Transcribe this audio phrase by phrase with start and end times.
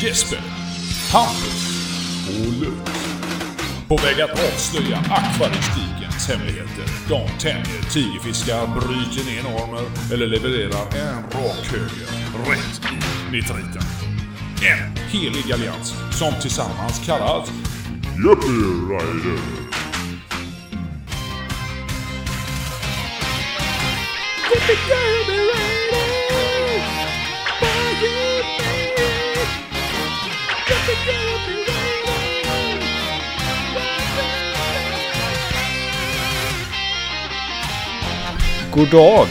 [0.00, 0.38] Jesper,
[1.12, 1.66] Hampus
[2.28, 2.90] och Luke.
[3.88, 6.84] På väg att avslöja akvaristikens hemligheter.
[7.08, 13.82] De tänjer tigerfiskar, bryter ner normer eller levererar en rak höger rätt i nitriten.
[14.62, 17.50] En helig allians som tillsammans kallas
[18.16, 18.50] Yuppie
[18.90, 19.66] Rider.
[38.76, 39.26] God dag!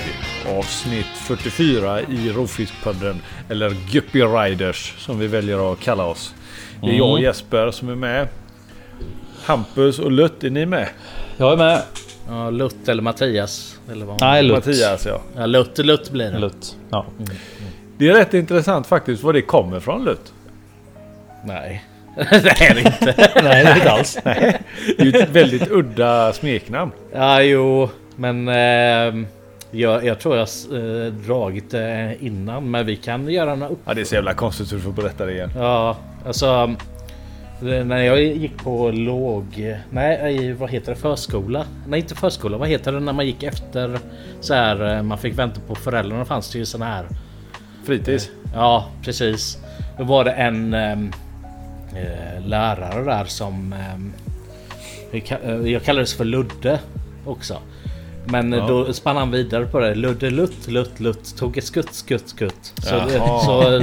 [0.57, 3.21] Avsnitt 44 i Rovfiskpodden.
[3.49, 6.33] Eller Guppy Riders som vi väljer att kalla oss.
[6.81, 8.27] Det är jag och Jesper som är med.
[9.43, 10.89] Hampus och Lutt, är ni med?
[11.37, 11.81] Jag är med.
[12.27, 13.79] Ja, Lutt eller Mattias.
[13.91, 14.65] Eller vad Nej, Lutt.
[14.65, 15.21] Mattias ja.
[15.35, 16.39] Ja, Lutt, Lutt blir det.
[16.39, 16.75] Lutt.
[16.89, 17.05] Ja.
[17.97, 20.33] Det är rätt intressant faktiskt var det kommer från Lutt.
[21.43, 21.85] Nej.
[22.15, 23.31] det är det inte.
[23.43, 24.17] Nej, det är inte alls.
[24.23, 24.61] Det
[24.97, 26.91] är ju ett väldigt udda smeknamn.
[27.13, 27.89] Ja, jo.
[28.15, 29.27] Men ehm,
[29.75, 32.71] jag, jag tror jag har dragit det innan.
[32.71, 33.79] Men vi kan göra några upp...
[33.85, 35.49] Ja det är så jävla konstigt så du får berätta det igen.
[35.55, 36.75] Ja, alltså.
[37.61, 39.75] det- När jag gick på låg...
[39.89, 40.99] Nej, vad heter det?
[40.99, 41.65] Förskola?
[41.87, 42.57] Nej, inte förskola.
[42.57, 43.99] Vad heter det när man gick efter
[44.41, 44.95] så här?
[44.97, 46.25] eh, Man fick vänta på föräldrarna.
[46.25, 47.05] fanns det ju såna här.
[47.85, 48.29] Fritids.
[48.53, 49.57] Ja, precis.
[49.97, 50.97] Då var det en eh,
[52.45, 53.73] lärare där som...
[53.73, 56.79] eh, jag kallades för Ludde
[57.25, 57.57] också.
[58.27, 58.67] Men Ja.
[58.67, 59.95] då spann han vidare på det.
[59.95, 61.37] Ludde Lutt, Lutt, Lutt.
[61.37, 62.73] Tog ett skutt, skutt, skutt.
[62.83, 63.81] Så, det, så,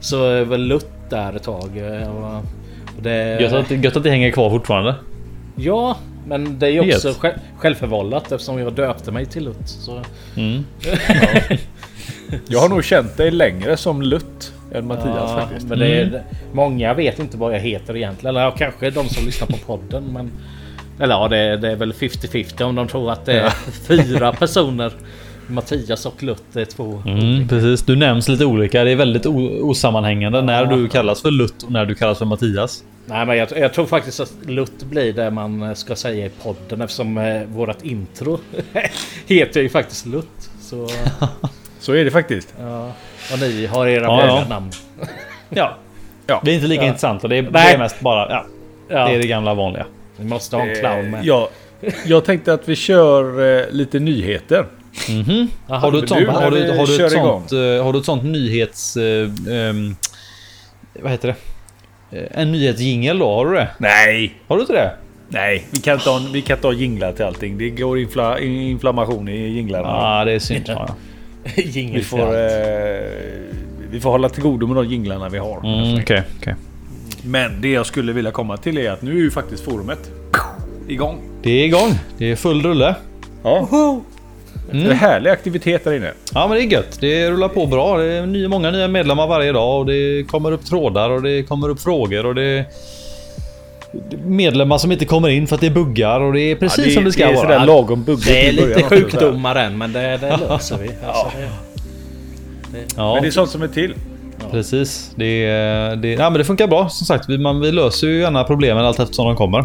[0.00, 1.70] så var Lutt där ett tag.
[1.76, 2.42] eh, Och,
[3.02, 4.94] det, Gött att, gött att det hänger kvar fortfarande.
[5.56, 9.68] Ja, men det är ju är också själv, självförvållat eftersom jag döpte mig till Lutt.
[9.68, 10.00] Så,
[10.36, 10.64] Mm.
[12.48, 15.66] Jag har nog känt dig längre som Lutt än Mattias Ja, faktiskt.
[15.68, 16.20] Men det är, Mm.
[16.52, 18.36] Många vet inte vad jag heter egentligen.
[18.36, 20.04] Eller ja, kanske de som lyssnar på podden.
[20.12, 20.30] Men,
[21.00, 23.50] eller ja, det, det är väl 50-50 om de tror att det är
[23.86, 24.92] fyra personer.
[25.50, 27.02] Mattias och Lutt är två.
[27.06, 27.82] Mm, precis.
[27.82, 28.84] Du nämns lite olika.
[28.84, 29.26] Det är väldigt
[29.62, 32.84] osammanhängande när du kallas för Lutt och när du kallas för Mattias.
[33.06, 36.80] Nej, men jag, jag tror faktiskt att Lutt blir det man ska säga i podden
[36.80, 38.38] eftersom eh, vårat intro
[39.26, 40.50] heter ju faktiskt Lutt.
[40.60, 40.88] Så
[41.80, 42.54] Så är det faktiskt.
[42.60, 42.92] ja,
[43.32, 44.44] och ni har era Ja, ja.
[44.48, 44.70] namn.
[45.48, 45.76] Ja.
[46.26, 46.40] Ja.
[46.44, 46.86] Det är inte lika Ja.
[46.88, 48.30] intressant och det är, det är mest bara...
[48.30, 48.44] Ja,
[48.88, 49.86] Ja, det är det gamla vanliga.
[50.18, 51.20] Vi måste ha en clown med.
[51.20, 51.48] Eh, Ja,
[52.06, 54.66] jag tänkte att vi kör eh, lite nyheter.
[55.68, 57.12] Jaha, Har du, men ett sånt, du, har, när du, vi har, du kör ett
[57.12, 57.40] igång.
[57.48, 58.96] sånt, eh, har du ett sånt nyhets...
[58.96, 59.96] eh, ehm,
[61.02, 61.28] vad heter
[62.10, 62.18] det?
[62.18, 63.34] Eh, En nyhetsjingel då?
[63.34, 63.68] Har du det?
[63.78, 64.90] Nej, Har du inte det?
[65.28, 67.58] nej, vi kan inte ha, vi kan inte ha jinglar till allting.
[67.58, 69.88] Det går infla, inflammation i jinglarna.
[69.88, 70.64] Ja, det är synd.
[70.66, 70.88] Ja.
[71.56, 73.00] Jingel Vi får, eh,
[73.90, 75.58] vi får hålla till godo med de jinglarna vi har.
[75.58, 76.54] Mm, Okej, okej.
[77.28, 80.10] Men det jag skulle vilja komma till är att nu är ju faktiskt forumet
[80.88, 81.18] igång.
[81.42, 81.90] Det är igång.
[82.18, 82.94] Det är full rulle.
[83.42, 83.68] Ja.
[84.72, 86.12] Det är härlig aktivitet där inne.
[86.34, 86.98] Ja men det är gött.
[87.00, 87.98] Det rullar på bra.
[87.98, 91.42] Det är ny, många nya medlemmar varje dag och det kommer upp trådar och det
[91.42, 92.64] kommer upp frågor och det...
[94.24, 96.84] Medlemmar som inte kommer in för att det är buggar och det är precis Ja,
[96.84, 97.46] det, som det ska det är vara.
[97.46, 100.90] sådär lagom buggigt Det är lite sjukdomar än men det, det löser vi.
[101.06, 101.30] Alltså,
[102.72, 103.94] det, Ja, Men det är sånt som är till.
[104.50, 105.12] Precis.
[105.16, 105.46] Det,
[106.02, 106.88] det, ja, men det funkar bra.
[106.88, 109.64] Som sagt, vi, man, vi löser ju gärna problemen allt eftersom de kommer.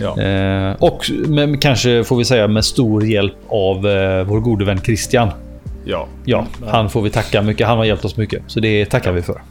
[0.00, 0.20] Ja.
[0.22, 4.80] Eh, och men, kanske får vi säga med stor hjälp av eh, vår gode vän
[4.84, 5.28] Christian.
[5.84, 7.66] ja, Ja, han får vi tacka mycket.
[7.66, 8.42] Han har hjälpt oss mycket.
[8.46, 9.42] Så det tackar vi för.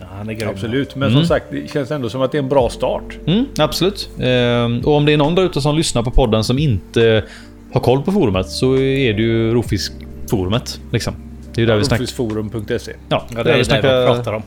[0.00, 0.48] ja, han är grym.
[0.48, 0.96] absolut.
[0.96, 3.18] Men som sagt, det känns ändå som att det är en bra start.
[3.26, 4.08] Mm, absolut.
[4.20, 7.24] Ehm, och om det är någon där ute som lyssnar på podden som inte
[7.72, 10.80] har koll på forumet så är det ju Rofisk-forumet.
[10.92, 11.14] Liksom.
[11.54, 12.02] Det är där vi snackar.
[12.02, 12.92] Rofisforum.se.
[13.08, 14.42] Ja, Ja, det, är där vi snackar pratar om.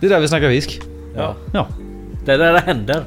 [0.00, 0.80] det är där vi snackar fisk.
[1.16, 1.34] Ja.
[1.52, 1.68] Ja,
[2.24, 3.02] Det är där det händer.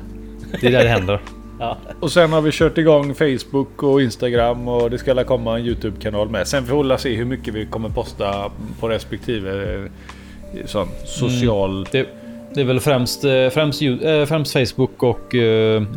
[0.61, 1.19] det är där det händer.
[1.59, 1.77] Ja.
[1.99, 6.29] Och sen har vi kört igång Facebook och Instagram och det ska komma en Youtube-kanal
[6.29, 6.47] med.
[6.47, 11.87] Sen får vi hålla se hur mycket vi kommer posta på respektive eh, sån social...
[11.91, 12.07] Det,
[12.53, 15.33] det är väl främst, eh, främst, eh, främst Facebook och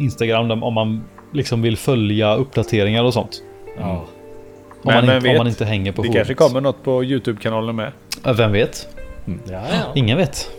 [0.00, 3.42] Instagram om man liksom vill följa uppdateringar och sånt.
[3.78, 4.04] Ja.
[4.82, 7.76] Om, Men man, inte, om man inte hänger på Det kanske kommer något på Youtube-kanalen
[7.76, 7.92] med.
[8.24, 8.88] Ja, Vem vet?
[9.26, 9.92] Ja, ja.
[9.94, 10.50] Ingen vet.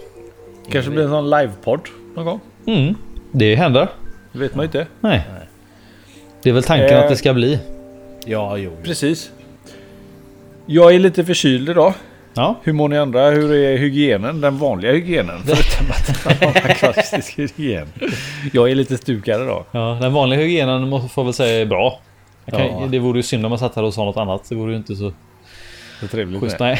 [0.72, 1.82] Kanske blir en sån livepodd
[2.16, 2.40] någon gång.
[2.68, 2.96] Mm,
[3.32, 3.88] det händer.
[4.32, 4.88] Det vet man ju inte.
[5.02, 5.22] Nej.
[6.44, 7.00] Det är väl tanken Eh.
[7.04, 7.60] att det ska bli.
[8.26, 8.72] ja, jo.
[8.84, 9.32] Precis.
[10.66, 11.94] Jag är lite förkyld idag.
[12.34, 12.56] Ja.
[12.64, 13.30] Hur mår ni andra?
[13.30, 14.42] Hur är hygienen?
[14.42, 15.40] Den vanliga hygienen?
[15.46, 17.88] Förutom att har klassisk hygien.
[18.54, 19.66] Jag är lite stukad idag.
[19.72, 22.00] Ja, den vanliga hygienen måste får väl säga är bra.
[22.52, 22.88] Kan, Ja.
[22.92, 24.50] Det vore ju synd om man satt här och sa något annat.
[24.50, 25.14] Det vore ju inte så
[26.00, 26.42] Det är trevligt.
[26.42, 26.60] schysst.
[26.60, 26.80] Nej.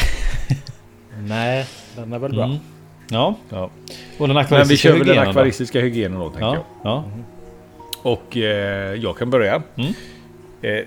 [1.24, 2.44] Nej, den är väl bra.
[2.44, 2.58] Mm.
[3.10, 3.36] Ja.
[3.50, 3.70] Ja.
[4.18, 6.56] Och den Men vi akvaristiska kör väl den akvaristiska hygienen då, tänker Ja.
[6.56, 6.64] jag.
[6.92, 7.04] ja.
[8.02, 9.62] Och eh, jag kan börja.
[9.76, 9.94] Mm.
[10.62, 10.86] Eh,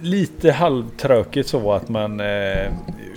[0.00, 2.20] lite halvtrökigt så att man...
[2.20, 2.26] Eh,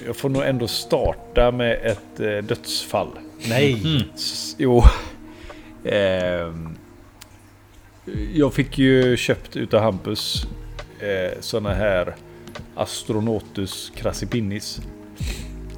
[0.06, 3.07] jag får nog ändå starta med ett eh, dödsfall.
[3.50, 3.74] Nej.
[3.83, 4.01] Mm.
[4.57, 4.83] Jo.
[8.33, 10.47] Jag fick ju köpt utav Hampus
[11.00, 12.15] eh, såna här
[12.75, 14.81] Astronotus crassipinnis.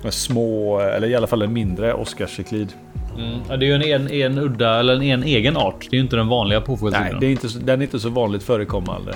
[0.10, 2.74] Små, eller i alla fall en mindre Oscarscyklid.
[3.18, 3.39] Mm.
[3.50, 5.88] Ja, det är ju en, en, en udda eller en, en egen art.
[5.89, 7.19] Det är ju inte den vanliga Nej, påfågeltypen.
[7.19, 9.12] det är inte, den är inte så vanligt förekommande.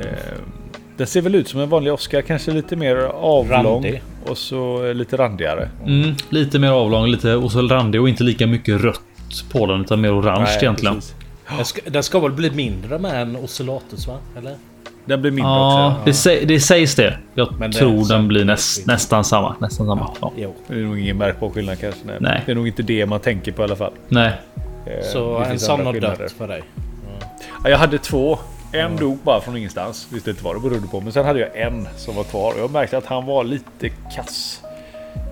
[0.00, 0.52] Ehm,
[0.96, 4.02] den ser väl ut som en vanlig Oscar, kanske lite mer avlång Randig.
[4.26, 5.68] och så eh, lite randigare.
[5.86, 9.00] Mm, lite mer avlång, lite och så randig och inte lika mycket rött
[9.52, 10.94] på den utan mer orange Nej, egentligen.
[10.94, 11.14] precis.
[11.56, 14.18] Den ska, den ska väl bli mindre med en ocellatus va?
[14.38, 14.54] Eller?
[15.04, 16.02] Den blir mindre Ja, också.
[16.04, 17.18] det, sä, det sägs det.
[17.34, 19.56] Jag Men det- tror sen- den blir näst, nästan samma.
[19.60, 20.10] Nästan samma.
[20.20, 20.32] Ja.
[20.36, 20.54] Jo.
[20.66, 22.00] Det är nog ingen märkbar skillnad kanske.
[22.04, 22.16] Nej.
[22.20, 22.42] Nej.
[22.46, 23.92] Det är nog inte det man tänker på i alla fall.
[24.08, 24.32] Nej.
[24.86, 26.62] Eh, Så det en andra har dött för dig.
[27.64, 28.38] Ja, jag hade två.
[28.72, 30.08] En dog bara från ingenstans.
[30.12, 31.00] Visste inte vad det berodde på.
[31.00, 32.52] Men sen hade jag en som var kvar.
[32.54, 34.60] Och jag märkte att han var lite kass.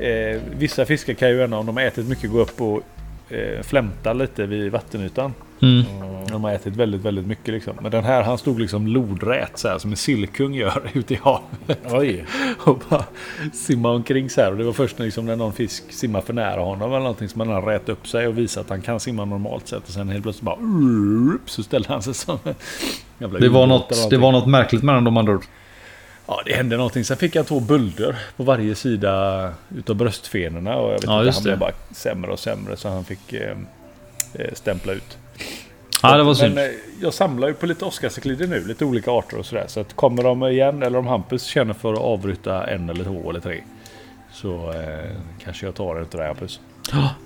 [0.00, 2.80] Eh, vissa fiskar kan ju gärna om de har ätit mycket gå upp och
[3.30, 5.34] eh, flämta lite vid vattenytan.
[5.62, 5.84] Mm.
[6.30, 7.72] De har ätit väldigt, väldigt mycket liksom.
[7.82, 11.16] Men den här han stod liksom lodrät så här som en sillkung gör ute i
[11.22, 11.80] havet.
[11.90, 12.24] Oj.
[12.58, 13.04] Och bara
[13.52, 14.52] simma omkring så här.
[14.52, 17.40] Och det var först liksom när någon fisk simmar för nära honom eller någonting som
[17.40, 19.82] han rät upp sig och visat att han kan simma normalt sätt.
[19.86, 20.58] Och sen helt plötsligt bara
[21.46, 22.38] så ställde han sig som
[23.18, 25.44] Det, var något, det var något märkligt med den de andra ord.
[26.28, 27.04] Ja, det hände någonting.
[27.04, 30.76] Sen fick jag två bölder på varje sida utav bröstfenorna.
[30.76, 33.50] Och jag vet Ja, inte, han blev bara sämre och sämre så han fick eh,
[34.34, 35.18] eh, stämpla ut.
[36.02, 36.54] Ja, det var synd.
[36.54, 36.70] Men eh,
[37.00, 39.64] jag samlar ju på lite Oscarscyklider nu, lite olika arter och sådär.
[39.68, 43.30] Så att kommer de igen, eller om Hampus känner för att avbryta en eller två
[43.30, 43.60] eller tre.
[44.32, 45.10] Så eh,
[45.44, 46.60] kanske jag tar en utav Hampus.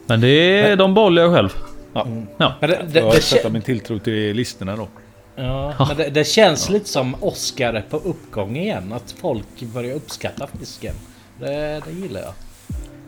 [0.06, 1.48] Men det är de behåller jag själv.
[1.92, 2.06] Ja.
[2.38, 2.52] Ja.
[2.60, 4.88] Men det, Det, jag kä- min tilltro till listorna då.
[5.36, 8.92] Ja, men det, det känns lite som Oscar på uppgång igen.
[8.92, 10.94] Att folk börjar uppskatta fisken.
[11.40, 12.32] Det, det gillar jag.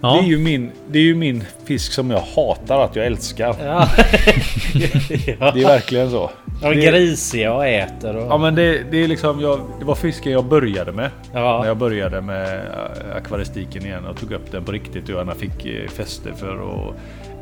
[0.00, 0.22] Det, är Ja.
[0.22, 3.56] ju min, det är ju min fisk som jag hatar att jag älskar.
[3.60, 3.88] Ja.
[5.40, 5.50] ja.
[5.50, 6.30] Det är verkligen så.
[6.62, 8.26] De grisiga och äter och...
[8.32, 11.10] Ja men det, det är liksom, jag, det var fisken jag började med.
[11.32, 11.66] När Ja.
[11.66, 12.60] jag började med
[13.16, 16.94] akvaristiken igen och tog upp den på riktigt och jag fick eh, fäste för och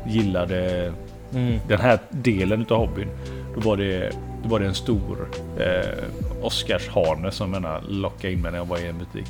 [0.07, 0.91] gillade
[1.35, 1.59] Mm.
[1.67, 3.07] den här delen utav hobbyn.
[3.55, 4.11] Då var det,
[4.43, 5.27] då var det en stor
[5.59, 6.03] eh,
[6.41, 9.27] Oscarshane som jag lockade in mig när jag var i en butik.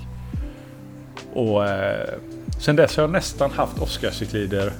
[1.33, 2.09] Och eh,
[2.59, 4.71] sen dess har jag nästan haft Oscarscyklider.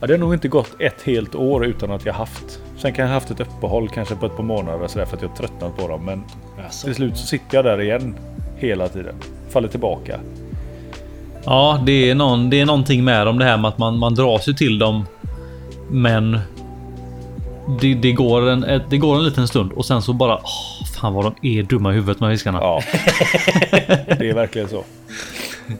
[0.00, 2.60] Ja, det har nog inte gått ett helt år utan att jag haft.
[2.78, 5.16] Sen kan jag ha haft ett uppehåll kanske på ett par månader så där, för
[5.16, 6.04] att jag tröttnat på dem.
[6.04, 6.24] Men
[6.64, 8.14] Alltså, till slut så sitter jag där igen
[8.56, 9.14] hela tiden.
[9.50, 10.20] Faller tillbaka.
[11.44, 14.14] ja, det är, någon, det är någonting med dem det här med att man, man
[14.14, 15.04] dras ju till dem.
[15.90, 16.38] Men
[17.80, 20.34] det, det, går en, det går en liten stund och sen så bara...
[20.34, 22.58] åh, fan vad de är dumma i huvudet med fiskarna.
[22.60, 22.82] Ja,
[24.18, 24.84] det är verkligen så.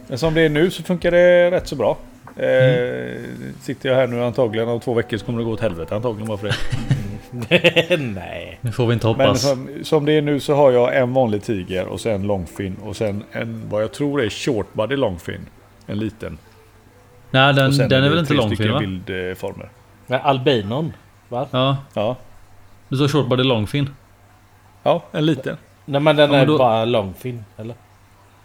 [0.09, 1.99] Men som det är nu så funkar det rätt så bra.
[2.37, 3.21] Eh,
[3.61, 6.29] sitter jag här nu antagligen om två veckor så kommer det gå åt helvete antagligen
[6.29, 7.97] bara för det.
[7.97, 8.59] nej.
[8.61, 9.43] Det får vi inte Men hoppas.
[9.43, 12.77] som, som det är nu så har jag en vanlig tiger och sen en långfin
[12.83, 15.41] och sen en vad jag tror är shortbody långfin.
[15.87, 16.38] En liten.
[17.31, 18.81] Nej, den, Och sen den är väl inte tre långfin stycken va?
[18.81, 19.69] bildformer.
[20.06, 20.93] Men albinon?
[21.28, 21.47] Va?
[21.50, 22.16] Ja, Ja.
[22.88, 23.90] du sa shortbody långfin.
[24.83, 25.56] ja, en liten.
[25.85, 27.45] Nej men den Ja, men är då- bara långfin.
[27.56, 27.75] Eller?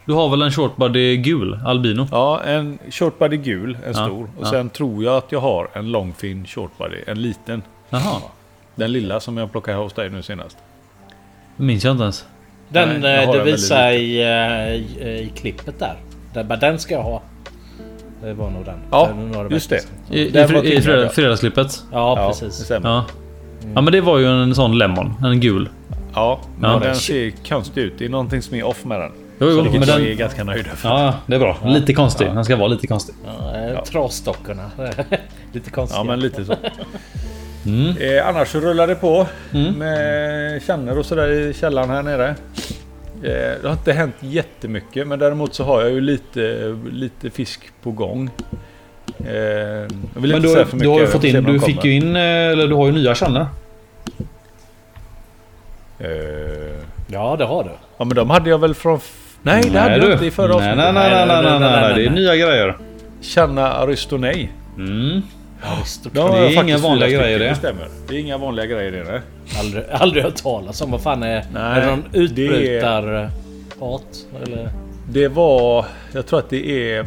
[0.05, 2.07] Du har väl en shortbody gul albino?
[2.11, 4.23] Ja, en shortbody gul, en Ja, stor.
[4.37, 4.49] Och ja.
[4.49, 7.63] sen tror jag att jag har en långfin shortbody, en liten.
[7.89, 8.21] Jaha,
[8.75, 10.57] Den lilla som jag plockade hos dig nu senast.
[11.57, 12.25] det minns jag inte ens.
[12.69, 15.95] Den Nej, eh, du visar i, eh, i, i klippet där.
[16.33, 17.21] Den, bara, den ska jag ha.
[18.23, 18.77] Det var nog den.
[18.91, 19.79] Ja, Det är nog några just det.
[20.09, 21.09] I, i, Den var i tidigare, fredag, ja.
[21.09, 21.83] fredagsklippet?
[21.91, 22.69] Ja, det precis.
[22.83, 23.05] Ja.
[23.75, 25.13] ja, men det var ju en sån lemon.
[25.23, 25.69] En gul.
[26.13, 26.79] Ja, men Ja.
[26.79, 27.93] den ser konstig ut.
[27.97, 29.11] Det är någonting som är off med den.
[29.39, 30.01] Jo, jo, men den...
[30.01, 30.77] är ganska nöjd över.
[31.03, 31.57] Ja, det är bra.
[31.65, 32.25] Lite konstig.
[32.27, 33.15] Han ska vara lite konstig.
[33.25, 33.85] Ja, Ja.
[33.85, 34.69] Trasstockarna.
[35.53, 35.99] Lite konstiga.
[35.99, 36.55] Ja, men lite så.
[37.65, 37.97] Mm.
[37.97, 39.73] Eh, annars så rullar det på Mm.
[39.73, 42.35] med känner och sådär i källaren här nere.
[43.23, 43.29] Eh,
[43.61, 47.91] det har inte hänt jättemycket men däremot så har jag ju lite, lite fisk på
[47.91, 48.29] gång.
[49.25, 50.79] Eh, jag vill Men inte du, säga för mycket.
[50.85, 53.15] du har ju fått in, du fick ju in, eh, eller du har ju nya
[53.15, 53.45] kärnor.
[55.99, 56.07] Eh,
[57.13, 57.69] Ja, det har du.
[57.97, 58.99] ja men de hade jag väl från...
[59.41, 60.77] Nej, det hade jag inte i förra nej, avsnittet.
[60.77, 62.77] nej, nej, nej, nej, nej, nej, nej, det är nya grejer.
[63.21, 64.49] Channa Aristonei.
[64.77, 65.21] Mm.
[65.61, 65.77] Har
[66.13, 66.19] Det
[66.55, 67.55] är inga vanliga grejer det.
[67.55, 67.87] stämmer.
[68.07, 69.21] Det är inga vanliga grejer det.
[69.59, 70.91] Aldrig, aldrig hört talas om.
[70.91, 73.31] Vad fan är, Nej, är det någon utbrytarart?
[74.43, 74.69] Eller?
[75.09, 75.85] Det var...
[76.13, 77.05] Jag tror att det är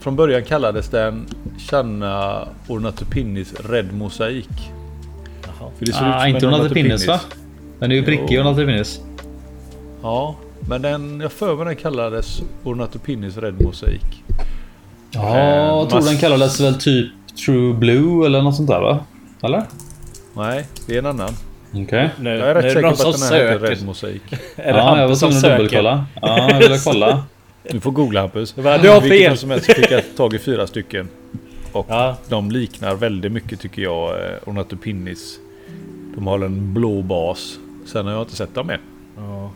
[0.00, 1.26] från början kallades den
[1.70, 4.48] Channa Ornatopinnis Red Mosaik.
[5.42, 5.70] Jaha.
[5.78, 7.20] För det ser Ah, som inte Ornatopinnis va?
[7.78, 8.40] Den är ju prickig.
[8.40, 9.00] Ornatopinnis.
[10.02, 10.34] Ja,
[10.68, 14.22] men den, jag för mig den kallades Ornatopinnis Red Mosaik.
[15.10, 17.12] Ja, Eh, jag tror den kallades väl typ
[17.44, 18.98] True Blue eller något sånt där va?
[19.42, 19.62] Eller?
[20.36, 21.30] Nej, det är en annan.
[21.74, 22.10] Okej.
[22.20, 23.76] Nu, Jag är rätt nu säker det på att som den här heter söker.
[23.76, 24.22] Red Mosaik.
[24.56, 25.56] Är det Ja, jag var Hampus som söker?
[25.56, 26.04] dubbelkolla.
[26.22, 27.24] Ja, jag ville kolla.
[27.70, 28.52] Du får googla Hampus.
[28.52, 29.36] Du har fel.
[29.38, 31.08] som helst fick jag tag i fyra stycken.
[31.72, 32.16] Och Ja.
[32.28, 35.38] de liknar väldigt mycket tycker jag eh, Ornatopinnis.
[36.14, 37.58] De har en blå bas.
[37.86, 38.80] Sen har jag inte sett dem än.
[39.16, 39.50] Ja.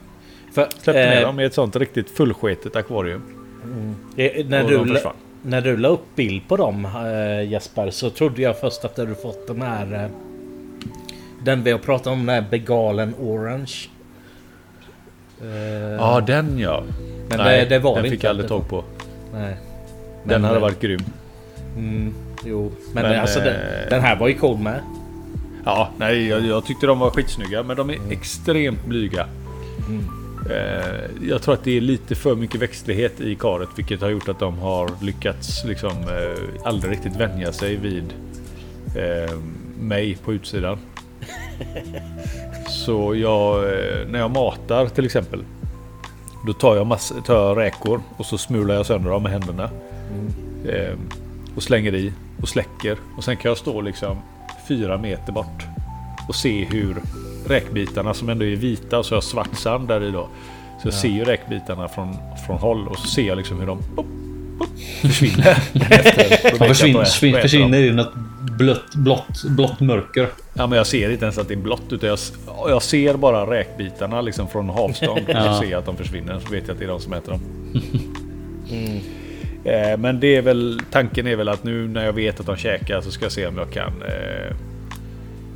[0.55, 3.23] För, Släppte ner eh, dem i ett sånt riktigt fullsketet akvarium.
[4.17, 5.15] eh, när, och du, de försvann.
[5.43, 9.03] När du la upp bild på dem eh, Jesper så trodde jag först att du
[9.03, 10.11] hade fått den här eh,
[11.45, 13.75] Den vi har pratat om, den här Begalen Orange.
[15.43, 15.49] Eh,
[15.99, 16.83] Ja, den ja.
[17.29, 18.85] Men Nej, det, det var den det fick jag aldrig tag på.
[19.33, 19.57] Nej.
[20.25, 21.01] Den Men, hade eh, varit grym.
[21.77, 23.57] Mm, jo, men, Men, alltså den,
[23.91, 24.81] den här var ju cool med.
[25.65, 27.63] Ja, nej, jag, jag tyckte de var skitsnygga.
[27.63, 29.27] Men de är extremt blyga.
[29.89, 30.20] Mm.
[30.51, 33.69] Eh, jag tror att det är lite för mycket växtlighet i karet.
[33.77, 38.15] Vilket har gjort att de har lyckats liksom eh, aldrig riktigt vänja sig vid
[38.97, 39.35] eh,
[39.81, 40.79] mig på utsidan.
[42.69, 43.65] Så jag,
[44.09, 45.45] när jag matar till exempel.
[46.47, 49.71] Då tar jag, mass, tar jag räkor och så smular jag sönder dem med händerna.
[50.67, 50.95] Eh,
[51.55, 52.99] och slänger i och släcker.
[53.17, 54.17] Och sen kan jag stå liksom
[54.69, 55.67] fyra meter bort.
[56.29, 56.97] Och se hur
[57.51, 60.29] räkbitarna som ändå är vita och så har jag svart sand där i då.
[60.83, 62.17] Så jag ser ju räkbitarna från,
[62.47, 64.07] från håll och så ser jag liksom hur de pop,
[64.59, 64.69] pop,
[65.01, 65.59] försvinner.
[65.73, 68.13] Jag De försvinner, försvinner, försvinner i något
[68.59, 70.29] blött, blått, blått mörker.
[70.55, 72.19] Ja men jag ser inte ens att det är blått utan jag,
[72.69, 75.21] jag ser bara räkbitarna liksom från avstånd.
[75.29, 75.51] Ja.
[75.51, 77.41] Och ser att de försvinner så vet jag att det är de som äter dem.
[79.65, 82.57] Eh, Men det är väl tanken är väl att nu när jag vet att de
[82.57, 84.57] käkar så ska jag se om jag kan eh,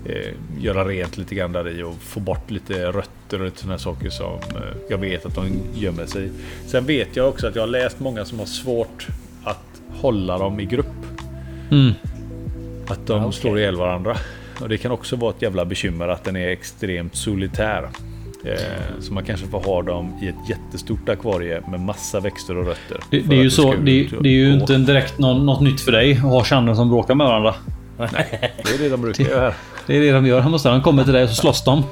[0.06, 0.32] eh,
[0.62, 4.11] göra rent lite grann där i och få bort lite rötter och lite sådana saker
[4.11, 6.30] som eh, jag vet att de gömmer sig i.
[6.66, 9.06] Sen vet jag också att jag har läst många som har svårt
[9.44, 10.87] att hålla dem i grupp.
[11.70, 11.92] Mm.
[12.87, 13.40] Att de Ja, okej.
[13.40, 14.16] slår ihjäl varandra.
[14.61, 17.88] Och det kan också vara ett jävla bekymmer att den är extremt solitär.
[18.44, 22.66] Eh, så man kanske får ha dem i ett jättestort akvarie med massa växter och
[22.66, 23.00] rötter.
[23.11, 23.75] Det, det är ju så.
[23.75, 26.88] Det, det är ju inte direkt någon, något nytt för dig att ha kärnor som
[26.88, 27.54] bråkar med varandra.
[27.96, 29.54] Det är det de brukar göra.
[29.86, 30.40] Det är det de gör.
[30.40, 31.84] Han måste, de kommer till dig och så slåss de.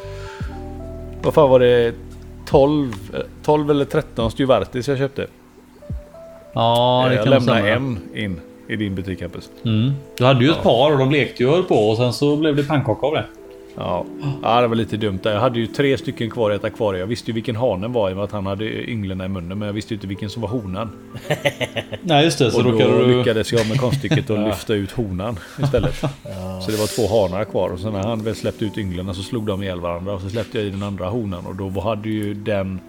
[1.22, 1.94] Vad fan var det?
[2.46, 5.26] 12, eh, 12 eller 13 Styvartis jag köpte.
[6.52, 9.50] Ja, det jag kan nog lämnade en in i din butik Hampus.
[9.64, 9.92] Mm.
[10.18, 12.64] Du hade ju ett par och de lekte ju på och sen så blev det
[12.64, 13.24] pannkaka av det.
[13.76, 14.04] Ja.
[14.42, 15.32] ja, det var lite dumt där.
[15.32, 17.00] Jag hade ju tre stycken kvar i ett akvarie.
[17.00, 19.58] Jag visste ju vilken hanen var i och med att han hade ynglen i munnen.
[19.58, 20.90] Men jag visste ju inte vilken som var honan.
[22.02, 23.16] Nej just det, så Och då du...
[23.18, 25.94] lyckades jag med konststycket att lyfta ut honan istället.
[26.62, 27.68] Så det var två hanar kvar.
[27.70, 30.12] Och sen när han väl släppte ut ynglen så slog de ihjäl varandra.
[30.12, 31.46] Och så släppte jag i den andra honan.
[31.46, 32.80] Och då hade ju den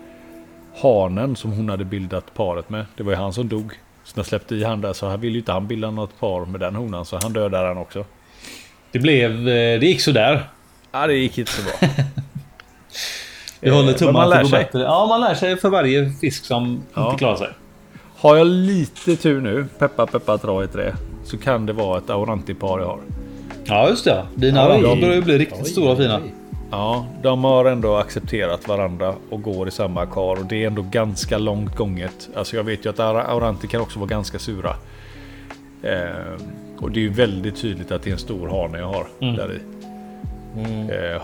[0.82, 2.86] hanen som hon hade bildat paret med.
[2.98, 3.74] Det var ju han som dog.
[4.04, 6.46] Så när jag släppte i han där så ville ju inte han bilda något par
[6.46, 7.06] med den honan.
[7.06, 8.06] Så han dödade han också.
[8.92, 9.32] Det blev...
[9.32, 10.44] eh, Det gick sådär.
[10.94, 11.90] Ja, det gick inte så bra.
[13.60, 14.60] Vi håller Eh, tummarna att gå sig.
[14.64, 14.82] bättre.
[14.82, 17.06] Ja, man lär sig för varje fisk som Ja.
[17.06, 17.50] inte klarar sig.
[18.18, 20.96] Har jag lite tur nu, peppa peppa dra i trä.
[21.24, 23.00] Så kan det vara ett aurantipar jag har.
[23.66, 24.26] Ja, just det.
[24.36, 26.20] Dina börjar ju bli riktigt Oj, stora och fina.
[26.24, 26.34] oj.
[26.72, 30.82] Ja, de har ändå accepterat varandra och går i samma kar och det är ändå
[30.82, 32.30] ganska långt gånget.
[32.36, 34.76] Alltså jag vet ju att aura- auranti kan också vara ganska sura.
[35.84, 36.42] Eh,
[36.80, 39.36] och det är ju väldigt tydligt att det är en stor hane jag har Mm.
[39.36, 39.60] där i.
[40.58, 40.90] Mm.
[40.90, 41.22] Eh,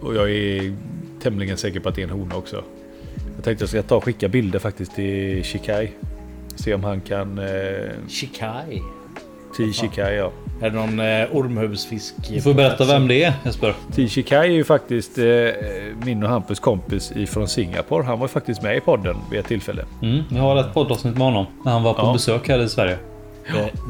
[0.00, 0.76] och jag är
[1.22, 2.64] tämligen säker på att det är en hona också.
[3.36, 5.90] Jag tänkte jag ska ta och skicka bilder faktiskt till Shikai.
[6.56, 7.38] Se om han kan...
[7.38, 7.44] Eh,
[8.08, 8.82] Shikai.
[9.56, 10.32] till Shikai ja.
[10.62, 12.14] Är det någon eh, ormhuvsfisk?
[12.28, 13.74] Du får berätta vem det är Jesper.
[13.94, 14.22] T.
[14.22, 15.24] Kai är ju faktiskt eh,
[16.04, 18.04] min och Hampus kompis ifrån Singapore.
[18.04, 19.84] Han var ju faktiskt med i podden vid ett tillfälle.
[20.02, 21.46] Mm, jag har ett poddavsnitt med honom.
[21.64, 22.12] När han var på Ja.
[22.12, 22.98] besök här i Sverige.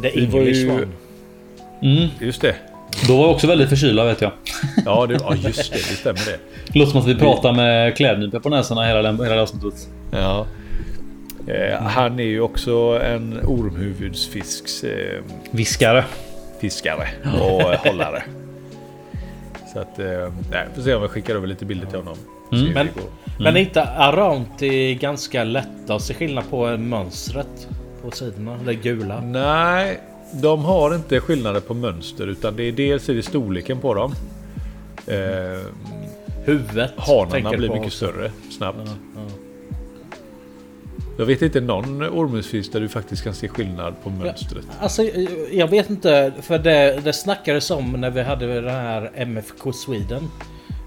[0.03, 0.87] The, the var English ju- one.
[1.83, 2.09] Mm.
[2.21, 2.55] Just det.
[3.09, 4.33] Då var jag också väldigt förkylda vet jag.
[4.85, 5.79] Ja, det, ja just det.
[5.79, 6.39] Det stämmer det.
[6.79, 9.89] Låter som att vi pratar med klädnypor på näsorna hela, den- hela avsnittet.
[10.11, 10.47] Ja.
[11.47, 16.05] Eh, han är ju också en ormhuvudsfisks eh, Viskare.
[16.61, 17.09] fiskare
[17.43, 18.23] och eh, hållare.
[19.73, 22.17] Så att, eh, nej, får se om jag skickar över lite bilder till honom.
[22.51, 23.05] Hur Men- går.
[23.39, 27.69] Men är inte Aranti ganska lätta att se skillnad på mönstret
[28.03, 28.59] på sidorna?
[28.67, 29.21] Det gula.
[29.21, 30.01] Nej,
[30.33, 34.15] de har inte skillnader på mönster utan det är dels är det storleken på dem.
[35.07, 35.17] Eh,
[36.45, 36.93] Huvudet.
[36.97, 38.07] hanarna blir mycket också.
[38.07, 38.79] större snabbt.
[38.85, 39.23] Ja, ja.
[41.19, 44.65] Jag vet inte någon ormmusfisk där du faktiskt kan se skillnad på mönstret.
[44.81, 45.03] Alltså,
[45.53, 50.31] jag vet inte, för det, det snackades om när vi hade den här MFK Sweden.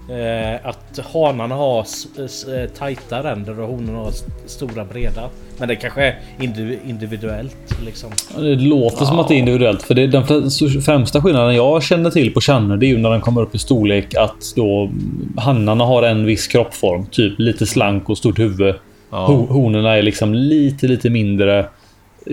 [0.08, 4.12] Eh, att hanarna har eh, tajta ränder och honorna har
[4.46, 5.22] stora breda.
[5.58, 8.10] Men det kanske är indiv- individuellt liksom.
[8.36, 9.82] Det låter som att det är individuellt.
[9.82, 13.10] För det, den fr- främsta skillnaden jag känner till på Channe det är ju när
[13.10, 14.90] den kommer upp i storlek att då
[15.36, 17.06] hannarna har en viss kroppsform.
[17.06, 18.74] Typ lite slank och stort huvud.
[19.10, 19.26] Ja.
[19.26, 21.66] Ho- Honorna är liksom lite, lite mindre.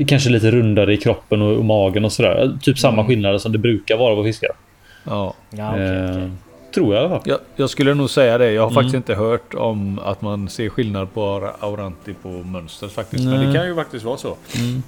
[0.07, 2.57] Kanske lite rundare i kroppen och, och magen och sådär.
[2.61, 4.49] Typ samma skillnader som det brukar vara på fiskar.
[5.03, 5.33] Ja.
[5.49, 6.29] Ja, Eh, okej.
[6.77, 7.29] Tror jag i alla fall.
[7.29, 8.51] Jag, jag skulle nog säga det.
[8.51, 13.23] Jag har faktiskt inte hört om att man ser skillnad på Auranti på mönstret faktiskt.
[13.23, 13.47] Men Nej.
[13.47, 14.37] det kan ju faktiskt vara så.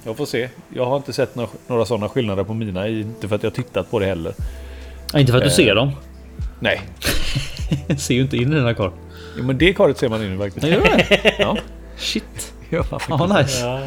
[0.04, 0.48] Jag får se.
[0.74, 2.88] Jag har inte sett några, några sådana skillnader på mina.
[2.88, 4.34] Inte för att jag tittat på det heller.
[5.12, 5.90] Ja, inte för att du ser dem.
[6.60, 6.80] Nej.
[7.98, 8.98] Ser ju inte in i den här kartan.
[9.38, 10.66] Jo, men det karet ser man in i faktiskt.
[10.66, 11.34] Gör det?
[11.38, 11.56] Ja.
[11.96, 12.52] Shit.
[12.70, 13.64] Ja, Ja, nice.
[13.66, 13.82] Ja,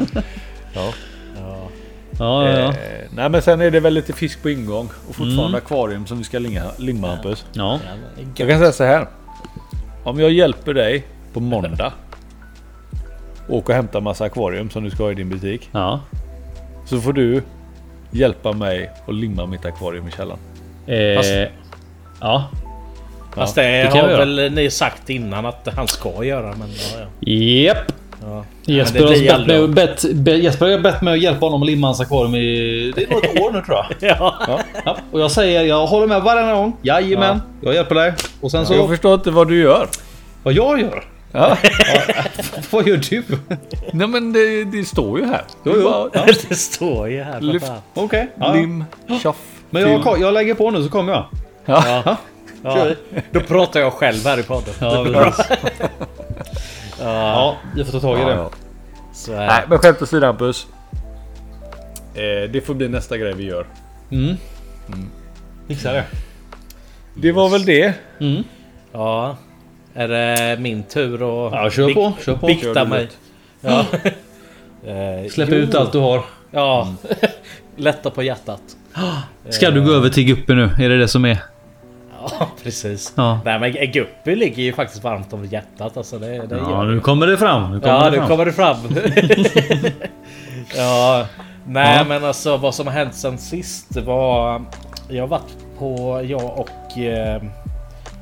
[0.74, 0.92] ja.
[2.18, 2.48] Ja.
[2.50, 2.68] Ja, ja.
[2.68, 2.74] Eh,
[3.16, 4.88] nej men sen är det väl lite fisk på ingång.
[5.08, 7.46] Och fortfarande akvarium som vi ska limma, limma Hampus.
[7.52, 7.80] ja.
[8.36, 9.06] Jag kan säga så här.
[10.04, 11.92] Om jag hjälper dig på måndag.
[13.48, 15.68] Åka och hämta massa akvarium som du ska ha i din butik.
[15.72, 16.00] ja.
[16.86, 17.42] Så får du
[18.10, 20.40] hjälpa mig att limma mitt akvarium i källaren.
[20.86, 21.52] Eh, Fast-
[22.20, 22.44] ja.
[23.34, 26.54] Fast det, det har väl ni sagt innan att han ska göra.
[26.56, 27.32] Men ja, ja.
[27.32, 27.92] Japp.
[28.26, 28.44] Ja.
[28.62, 32.00] Jesper, har bett bett, be, Jesper har bett mig att hjälpa honom att limma hans
[32.00, 32.92] akvarium i...
[32.96, 33.86] Det är nog ett år nu tror jag.
[34.18, 34.58] Ja.
[34.84, 36.76] Ja, och jag säger, jag håller med varenda gång.
[36.82, 38.12] Jajamän, jag hjälper dig.
[38.40, 38.74] Och sen så...
[38.74, 39.88] Jag förstår inte vad du gör.
[40.42, 41.04] Vad jag gör?
[41.32, 41.56] Ja.
[42.70, 43.22] Vad gör du?
[43.92, 45.42] Nej men det, det står ju här.
[45.64, 46.10] Jo, jo.
[46.12, 46.24] Ja.
[46.48, 47.40] Det står ju här.
[47.40, 47.72] Lyft.
[47.94, 48.30] Okej.
[48.38, 48.52] Ja.
[48.52, 48.84] Lim,
[49.22, 49.36] tjoff.
[49.70, 51.24] Men jag, jag lägger på nu så kommer jag.
[51.64, 52.02] Ja.
[52.04, 52.16] Ja.
[52.62, 52.86] Ja.
[53.30, 54.74] Då pratar jag själv här i podden.
[54.80, 55.32] Ja,
[57.00, 58.34] ja, vi får ta tag i Ja, det.
[58.34, 58.50] ja.
[59.14, 60.66] Så, eh, Nej men skämt åsido Hampus.
[62.14, 63.66] Eh, det får bli nästa grej vi gör.
[64.10, 64.36] Mm.
[65.68, 66.04] Fixa det.
[67.14, 67.94] Det var väl det.
[68.20, 68.44] Mm.
[68.92, 69.36] ja.
[69.94, 72.12] Är det min tur att Ja, kör på.
[72.24, 72.46] Kör på.
[72.46, 73.04] bikta Kör du mig?
[73.04, 73.16] ut.
[73.60, 73.84] Ja.
[74.86, 75.54] Eh, Släpp jo.
[75.54, 76.24] ut allt du har.
[76.50, 76.94] Ja.
[77.76, 78.60] Lätta på hjärtat.
[79.48, 80.62] Ska du gå över till Guppy nu?
[80.80, 81.38] Är det det som är?
[82.30, 83.12] Ja, precis.
[83.16, 83.38] Ja.
[83.44, 85.96] Nej men Guppy ligger ju faktiskt varmt om hjärtat.
[85.96, 87.70] Alltså det, det Ja, nu kommer det fram.
[87.72, 88.28] Nu kommer Ja, det nu fram.
[88.28, 88.76] kommer det fram.
[90.76, 91.26] ja,
[91.66, 92.04] nej Ja.
[92.04, 94.62] men alltså vad som har hänt sen sist var...
[95.08, 96.98] Jag har varit på, jag och...
[96.98, 97.42] Eh,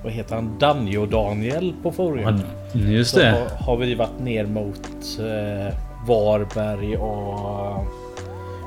[0.04, 0.58] vad heter han?
[0.58, 2.38] Danjo Daniel på forum.
[2.72, 3.30] Ja, Just Så det.
[3.30, 5.74] har, har vi varit ner mot eh,
[6.06, 7.84] Varberg och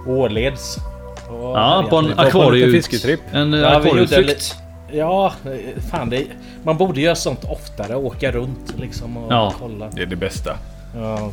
[0.08, 0.78] Åleds.
[1.30, 3.20] Och Ja, på en på en.
[3.34, 4.56] En Ja, akvarieutflykt.
[4.92, 5.34] Ja,
[5.92, 6.26] fan det,
[6.64, 7.96] man borde göra sånt oftare.
[7.96, 9.54] Åka runt liksom och Ja.
[9.60, 9.90] kolla.
[9.96, 10.58] Det är det bästa.
[10.96, 11.32] Ja.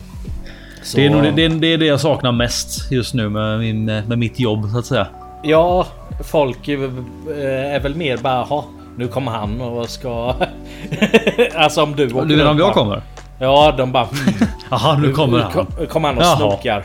[0.82, 3.28] Så- Det är, nog det, det, är- det är det jag saknar mest just nu
[3.28, 5.06] med, min, med mitt jobb så att säga.
[5.42, 5.86] Ja,
[6.24, 7.04] folk är, väl-
[7.42, 8.64] eh, är väl mer bara ha
[8.96, 10.34] nu kommer han och ska...
[11.54, 13.02] alltså om du åker Du menar om jag kommer?
[13.42, 14.04] Ja, de bara...
[14.04, 15.52] Hmm, Jaha, nu kommer han.
[15.52, 16.36] kom- kommer han och Jaha.
[16.36, 16.84] snokar.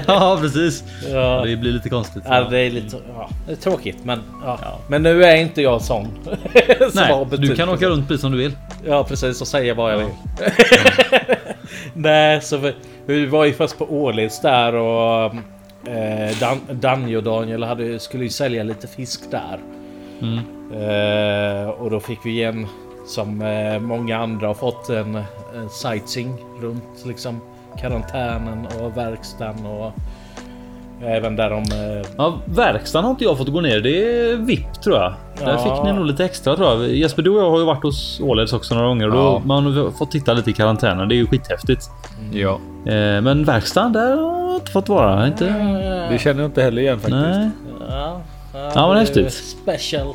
[0.06, 0.84] Ja, precis.
[1.12, 1.42] Ja.
[1.46, 2.22] Det blir lite konstigt.
[2.26, 4.58] Ja, det är lite ja, det är tråkigt men ja.
[4.88, 6.08] Men nu är inte jag sån.
[6.94, 8.52] Nej, du kan åka runt precis som du vill.
[8.86, 10.08] Ja precis och säga vad jag vill.
[11.94, 12.74] Nej så vi,
[13.06, 15.24] vi var ju först på Åleds där och
[15.88, 19.58] eh, Dan, Danny och Daniel hade, skulle ju sälja lite fisk där.
[20.22, 20.38] Mm.
[20.74, 22.66] Eh, och då fick vi igen
[23.06, 25.22] som eh, många andra har fått en
[25.70, 27.40] sightseeing runt liksom
[27.80, 29.92] karantänen och verkstaden och
[31.04, 33.80] även där de eh, Ja, verkstaden har inte jag fått gå ner.
[33.80, 35.14] Det är VIP tror jag.
[35.38, 35.58] Där Ja.
[35.58, 36.90] fick ni nog lite extra tror jag.
[36.90, 39.06] Jesper, du och jag har ju varit hos Åleds också några gånger.
[39.08, 39.42] Och då, Ja.
[39.44, 41.08] Man har fått titta lite i karantänen.
[41.08, 41.90] Det är ju skithäftigt.
[42.32, 42.50] Ja.
[42.86, 45.26] Eh, men verkstaden, där har jag inte fått vara.
[45.26, 45.44] Inte...
[46.10, 47.16] Det känner jag inte heller igen faktiskt.
[47.26, 47.50] Nej.
[47.90, 48.20] Ja,
[48.54, 49.32] Ja, men det är häftigt.
[49.32, 50.06] Special.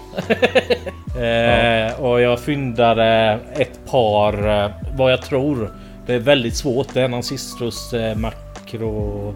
[1.20, 5.72] eh, och jag fyndade ett par, eh, vad jag tror.
[6.06, 6.94] Det är väldigt svårt.
[6.94, 9.34] Det är någon Sistrus eh, makro...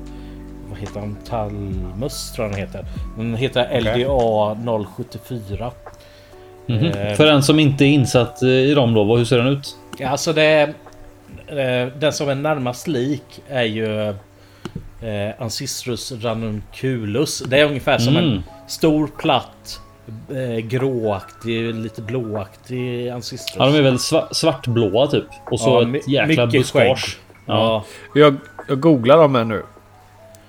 [0.69, 1.17] Vad heter han?
[1.29, 2.85] Talmus tror jag den heter.
[3.17, 5.71] Den heter LDA 074.
[6.65, 6.85] Mhm.
[6.85, 7.13] Eh.
[7.15, 9.75] För den som inte är insatt eh, i dem då, hur ser den ut?
[10.05, 10.73] Alltså det...
[11.47, 14.09] Eh, den som är närmast lik är ju
[15.01, 17.43] eh, Ancistrus ranunculus.
[17.47, 18.43] Det är ungefär som en Mm.
[18.71, 19.79] Stor platt
[20.29, 23.55] eh, gråaktig, lite blåaktig Ancistrus.
[23.60, 25.25] Ja, de är väl sva- svartblåa typ.
[25.51, 27.17] Och så Ja, ett jäkla mycket buskage.
[27.45, 27.84] Ja.
[28.13, 28.19] Ja.
[28.21, 28.36] Jag,
[28.67, 29.63] jag googlar dem här nu.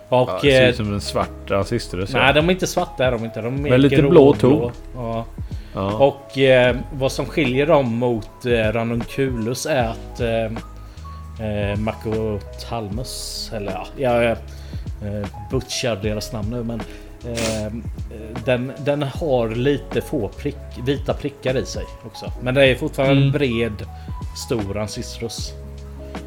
[0.09, 0.31] Ja, Och...
[0.43, 2.13] det ser eh, ut som en svart rasistrus.
[2.13, 3.41] nej, de är inte svarta är de inte.
[3.43, 4.71] De är Men lite grå- blå ton.
[4.97, 5.25] Ja.
[5.75, 5.93] Ja.
[5.93, 10.45] Och eh, vad som skiljer dem mot eh, ranunculus är att eh,
[11.47, 13.51] eh, Makotalmus.
[13.55, 14.37] Eller ja, jag eh,
[15.51, 16.83] butchar deras namn nu men
[17.27, 17.73] eh,
[18.45, 20.57] den, den har lite få prick,
[20.87, 22.33] vita prickar i sig också.
[22.43, 23.25] Men det är fortfarande Mm.
[23.27, 23.87] en bred
[24.37, 25.53] stor ancistrus.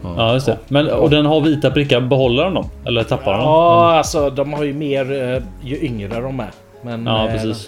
[0.04, 0.58] Ja, just det.
[0.68, 2.02] Men, och den har vita prickar.
[2.02, 2.70] Behåller den dem?
[2.86, 3.50] Eller tappar den dem?
[3.50, 6.52] Ja, alltså de har ju mer eh, ju yngre de är.
[6.82, 7.68] Men, Ja, eh, precis.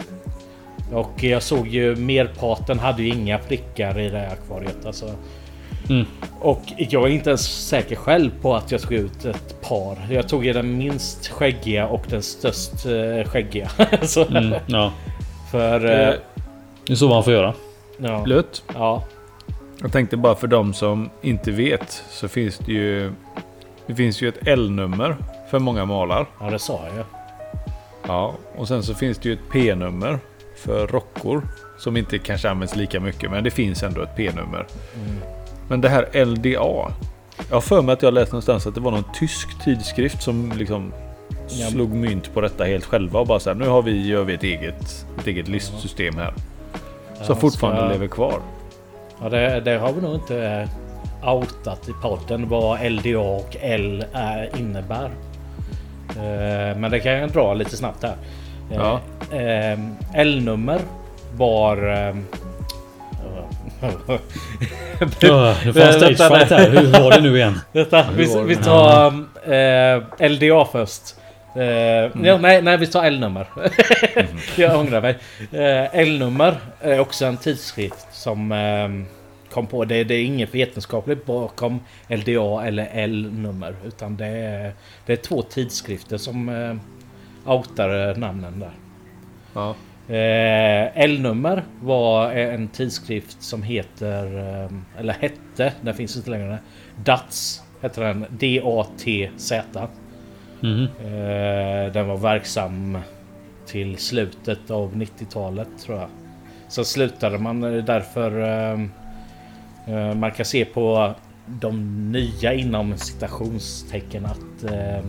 [0.94, 4.86] Och jag såg ju merparten hade ju inga prickar i det här akvariet.
[4.86, 5.06] Alltså.
[5.90, 6.06] Mm.
[6.40, 9.98] Och jag är inte ens säker själv på att jag tog ut ett par.
[10.12, 13.70] Jag tog ju den minst skäggiga och den störst eh, skäggiga.
[14.02, 14.92] så, Mm, ja.
[15.52, 15.86] För...
[15.86, 16.14] Eh,
[16.86, 17.54] Det är så man får göra.
[17.98, 18.64] ja, Blött.
[18.74, 19.04] ja.
[19.82, 23.12] Jag tänkte bara för de som inte vet så finns det ju...
[23.88, 25.16] Det finns ju ett L-nummer
[25.52, 26.26] för många malar.
[26.40, 27.06] ja, det sa jag.
[28.08, 30.20] Ja, och sen så finns det ju ett P-nummer
[30.56, 31.42] för rockor.
[31.80, 34.66] Som inte kanske används lika mycket, men det finns ändå ett P-nummer.
[35.68, 36.92] Men det här LDA.
[37.50, 40.54] Jag har för mig att jag läste någonstans att det var någon tysk tidskrift som
[40.58, 40.94] liksom
[41.50, 41.68] Ja.
[41.68, 44.34] slog mynt på detta helt själva och bara så här, nu har vi, gör vi
[44.34, 46.34] ett eget, ett eget listsystem här.
[47.16, 48.40] Som Ja, fortfarande ska- lever kvar.
[49.22, 50.68] Ja, det, det har vi nog inte
[51.24, 55.10] eh, outat i podden vad LDA och L är, innebär.
[56.10, 58.16] Eh, men det kan jag dra lite snabbt här.
[58.74, 59.00] Ja.
[59.38, 59.80] eh,
[60.14, 60.80] L-nummer
[61.38, 61.78] var...
[65.20, 66.70] Ja, det får en stage Vänta, fight här.
[66.70, 67.60] Hur var det nu igen?
[67.72, 69.08] Vänta, vi, vi tar
[69.54, 71.16] eh, LDA först.
[71.56, 73.48] Eh, ja, nej, nej, vi tar L-nummer.
[74.56, 75.18] Jag ångrar mig.
[75.52, 78.90] Eh, L-nummer är också en tidskrift som eh,
[79.54, 80.04] kom på det.
[80.04, 83.76] Det är inget vetenskapligt bakom LDA eller L-nummer.
[83.86, 84.74] Utan det är,
[85.06, 86.50] det är två tidskrifter som
[87.46, 88.72] outar namnen där.
[89.54, 89.76] Ja.
[90.10, 96.60] Eh, L-nummer var en tidskrift som heter, eh, eller hette, den finns inte längre.
[97.04, 98.26] DATS heter den.
[98.30, 99.88] D-A-T-Z.
[100.60, 100.88] Mhm.
[101.00, 102.98] Eh, den var verksam
[103.66, 106.10] till slutet av 90-talet tror jag.
[106.68, 108.80] Så slutade man eh, därför eh,
[109.88, 111.14] eh, man kan se på
[111.48, 115.00] de nya inom citationstecken att eh,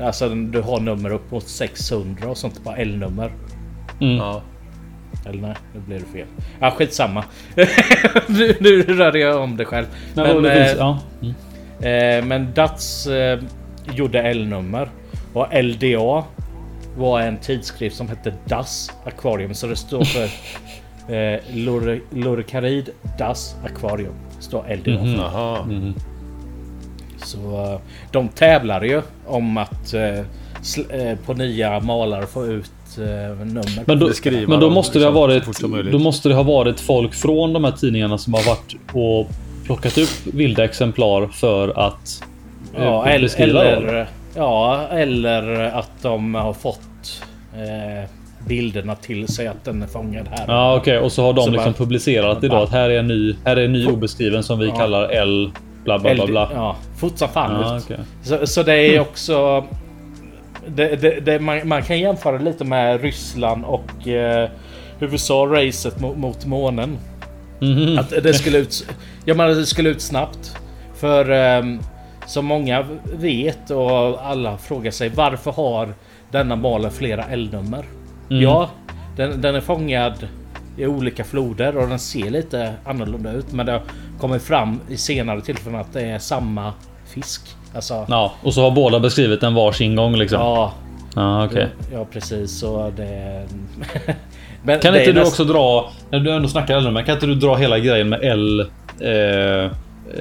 [0.00, 3.32] Alltså du har nummer upp mot 600 och sånt på L-nummer.
[4.00, 4.16] Mm.
[4.16, 4.42] Ja.
[5.26, 6.26] Eller nej, nu blev det fel.
[6.60, 7.24] Ja, skitsamma.
[8.26, 9.86] nu, nu rörde jag om det själv.
[10.14, 10.98] Men, Men, det eh, finns, ja.
[11.22, 11.34] Mm.
[12.20, 13.38] Eh, men Dats eh,
[13.94, 14.88] gjorde L-nummer.
[15.32, 16.24] Och LDA
[16.96, 19.54] var en tidskrift som hette Das Aquarium.
[19.54, 20.24] Så det står för
[21.14, 21.40] eh,
[22.12, 24.14] Lorcarid Das Aquarium.
[24.40, 25.16] Står LDA Mhm.
[25.16, 25.64] för.
[25.64, 25.94] Mhm.
[27.16, 27.38] Så
[27.72, 27.80] eh,
[28.10, 30.18] de tävlar ju om att eh,
[31.00, 32.70] eh, på nya malare få ut
[33.04, 33.82] nummer.
[33.86, 34.10] Men då,
[34.48, 35.92] men då dem måste det ha liksom varit.
[35.92, 39.30] Då måste det ha varit folk från de här tidningarna som har varit och
[39.66, 42.22] plockat upp vilda exemplar för att
[42.76, 43.72] eh, Ja, eller, beskriva dem.
[43.88, 47.22] eller, ja, eller att de har fått
[47.54, 48.10] eh,
[48.46, 50.44] bilderna till sig att den är fångad här.
[50.48, 50.98] Ja, okej.
[50.98, 53.56] Och så har de Så liksom bara- publicerat idag att här är en ny, här
[53.56, 54.76] är en ny obeskriven som vi Ja.
[54.76, 55.50] kallar L
[55.84, 56.50] bla bla bla bla.
[56.54, 57.96] Ja, fort som fan Ja, okej.
[58.22, 59.64] Så, så det är också...
[60.74, 64.50] Det, det, det, man, man kan jämföra lite med Ryssland och eh,
[65.00, 66.98] USA-racet mot, mot månen.
[67.60, 67.98] Mhm.
[67.98, 68.86] Att det skulle ut...
[69.24, 70.56] Ja men det skulle ut snabbt.
[70.94, 71.78] För ehm,
[72.26, 75.94] som många vet och alla frågar sig varför har
[76.30, 77.84] denna malen flera L-nummer?
[78.30, 78.42] Mm.
[78.42, 78.70] Ja,
[79.16, 80.28] den, den är fångad
[80.76, 83.52] i olika floder och den ser lite annorlunda ut.
[83.52, 83.82] Men det har
[84.20, 86.72] kommit fram i senare tillfällen att det är samma
[87.06, 87.56] fisk.
[87.74, 90.40] Alltså, Ja, och så har båda beskrivit den varsin gång liksom.
[90.40, 90.72] Ja,
[91.14, 91.68] ja, okej.
[91.92, 92.58] ja precis.
[92.58, 93.46] Så det...
[94.62, 97.26] Men Kan inte du näst- också dra, när du ändå snackar L, men kan inte
[97.26, 98.60] du dra hela grejen med L...
[99.00, 99.10] Eh,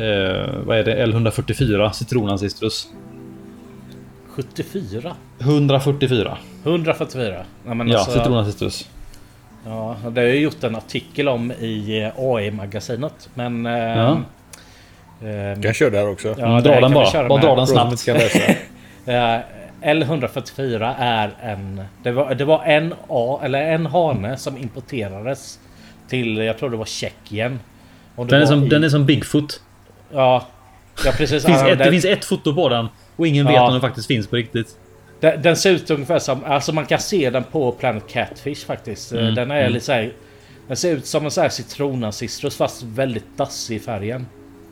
[0.04, 1.06] eh, vad är det?
[1.06, 2.88] L144 citronancistrus.
[4.30, 5.14] 74?
[5.40, 6.38] 144.
[6.64, 7.46] 144?
[7.68, 8.90] Ja, men Ja, alltså- citronancistrus.
[9.66, 13.30] Ja, det har jag gjort en artikel om i eh, AI-magasinet.
[13.34, 13.66] Men...
[13.66, 14.18] eh, Ja.
[15.24, 16.28] Ehm, Kan köra där också.
[16.38, 17.28] ja, Mm, dra den bara.
[17.30, 18.06] Bara dra den snabbt.
[18.06, 18.40] kan läsa.
[19.06, 19.40] Eh,
[19.82, 21.82] L144 är en...
[22.04, 25.60] Det var, det var en A, eller en hane som importerades
[26.10, 27.60] till, jag tror det var Tjeckien.
[28.16, 29.62] Den är, som, i- den är som Bigfoot.
[30.14, 30.48] Ja,
[31.06, 31.44] ja precis.
[31.44, 32.88] Det finns, ett, det finns ett foto på den.
[33.16, 33.66] Och ingen vet Ja.
[33.68, 34.68] om den faktiskt finns på riktigt.
[35.20, 36.44] den, den ser ut ungefär som...
[36.46, 39.12] Alltså man kan se den på Planet Catfish faktiskt.
[39.12, 39.74] Mm, Den är mm.
[39.74, 40.12] lite så här,
[40.68, 44.26] Den ser ut som en sån här citronancistrus fast väldigt dassig i färgen.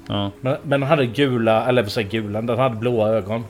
[0.08, 0.32] Ja.
[0.42, 3.44] Men, men den hade gula, eller vad gula, den hade blåa ögon.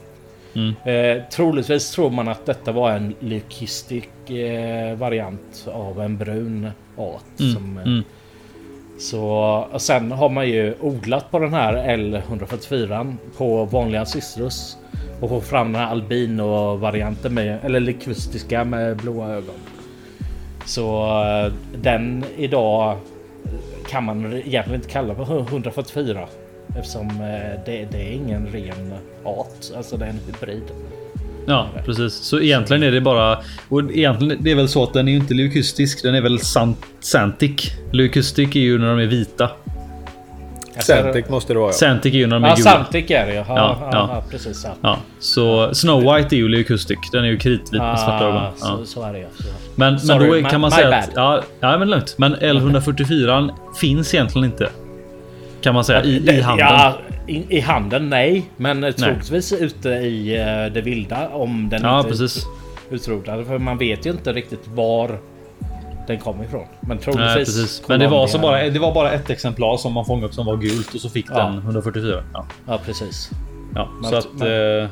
[0.54, 0.74] Mm.
[0.86, 7.40] Eh, troligtvis tror man att detta var en leukistisk eh, variant av en brun art.
[7.40, 7.54] Mm.
[7.54, 8.04] Som, eh, Mm.
[9.00, 14.78] Så sen har man ju odlat på den här L144 på vanliga citrus.
[15.22, 19.56] Och få fram den här albino-varianten med, eller likustiska med blåa ögon.
[20.66, 22.98] Så eh, den idag
[23.90, 26.28] kan man egentligen inte kalla för 144.
[26.80, 30.64] Eftersom eh, det, det är ingen ren art, alltså det är en hybrid.
[31.48, 32.14] Ja, precis.
[32.14, 33.38] Så egentligen är det bara...
[33.70, 36.04] Och egentligen det är väl så att den är ju inte leukustisk.
[36.04, 37.72] Den är väl sant, Santic.
[37.92, 39.50] Leukustic är ju när de är vita.
[40.80, 41.74] Santic måste det vara ja.
[41.74, 42.70] Santic är ju när de är Ja, gula.
[42.72, 43.44] Santic är det ja.
[43.48, 44.62] Ja, Ja, precis.
[44.66, 44.76] Ja.
[44.82, 46.98] Ja, så Snow White är ju leukustic.
[47.12, 48.38] Den är ju kritvit med svarta ögon.
[48.38, 48.66] Ah, Ja.
[48.66, 49.28] så, så är det ja.
[49.76, 51.00] Men, men Sorry, då my- kan man my säga bad.
[51.00, 51.10] att...
[51.16, 52.16] Ja, ja, men lugnt.
[52.18, 53.50] Men L144
[53.82, 54.70] finns egentligen inte.
[55.66, 56.70] Kan man säga i, i handeln.
[56.70, 56.94] Ja,
[57.28, 58.46] i, i handeln nej.
[58.58, 62.46] Men troligtvis ute i eh, det vilda om den Ja, inte precis.
[62.90, 63.46] utrotad.
[63.48, 65.18] För man vet ju inte riktigt var
[66.08, 66.66] den kommer ifrån.
[66.82, 67.56] Men troligtvis.
[67.58, 67.86] Nej.
[67.88, 70.46] Men det var, så bara, det var bara ett exemplar som man fångade upp som
[70.46, 71.38] var gult och så fick Ja.
[71.38, 72.24] den 144.
[72.34, 72.46] Ja.
[72.68, 73.30] Ja, precis.
[73.76, 74.26] Ja, Men- så att...
[74.42, 74.90] Eh,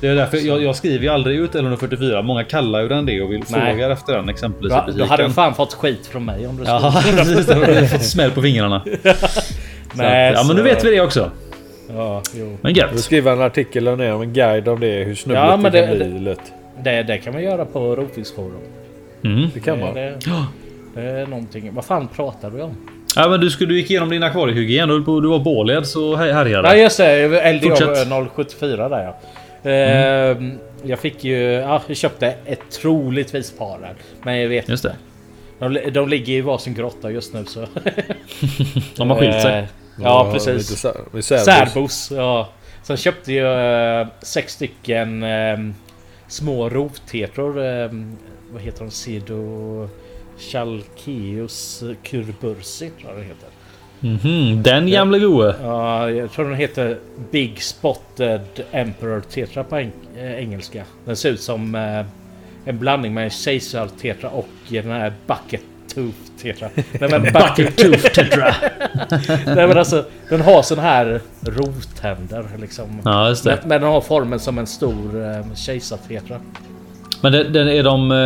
[0.00, 2.22] det är därför jag, jag skriver ju aldrig ut L144.
[2.22, 3.70] Många kallar ju den det och vill Nej.
[3.72, 5.08] frågar efter den exempelvis då butiken.
[5.08, 7.46] hade du fan fått skit från mig om du Ja, precis.
[7.46, 8.84] Då hade jag fått smäll på fingrarna.
[10.04, 11.30] Nej, att, ja, men nu vet vi det också.
[11.96, 12.56] Ja, jo.
[12.60, 13.00] Men gött.
[13.00, 15.04] skriver en artikel där nere om en guide om det.
[15.04, 16.52] Hur snubbligt Ja, men det kan det- bli lätt.
[16.84, 18.60] Det, det kan man göra på Rovfiskforum.
[19.24, 19.50] Mm.
[19.54, 19.94] Det kan man.
[19.94, 20.14] Det,
[20.94, 21.70] det är någonting.
[21.74, 22.76] Vad fan pratar du om?
[23.16, 26.16] Ja, men du, skulle, du gick igenom din akvariehygien och du, du var båled så
[26.16, 26.68] här- härjade.
[26.68, 28.08] Nej just det, LDA Fortsätt.
[28.34, 29.70] 074 där ja.
[29.70, 30.52] Ehm,
[30.84, 33.94] Jag fick ju, ja, jag köpte ett troligtvis par där.
[34.22, 34.94] Men jag vet Just det.
[35.58, 37.60] de, de ligger i varsin grotta just nu så.
[38.96, 39.66] De har skilt sig.
[40.02, 40.84] Ja precis.
[41.12, 42.12] med särbos.
[42.16, 42.48] Ja.
[42.82, 45.58] Sen köpte jag eh, sex stycken eh,
[46.28, 47.64] små rovtetror.
[47.64, 47.90] Eh,
[48.52, 48.90] vad heter de?
[48.90, 49.88] Sido...
[50.38, 53.48] Chalkeus curbursi tror jag det heter.
[54.00, 55.54] Mhm, den gamle goe.
[55.62, 56.98] Ja, jag tror den heter
[57.30, 60.84] Big Spotted Emperor Tetra på eng eh, engelska.
[61.04, 62.06] Den ser ut som eh,
[62.64, 65.62] en blandning med Caesar Tetra och den här Bucket
[65.98, 66.68] Tooth Tetra.
[67.00, 68.54] Nej men Bucket Tooth tetra.
[69.46, 73.00] Nej men alltså den har sån här rottänder liksom.
[73.04, 73.62] Ja, just Men, det.
[73.66, 76.40] men den har formen som en stor eh, kejsartetra.
[77.22, 78.16] Men den, den, är, de, eh,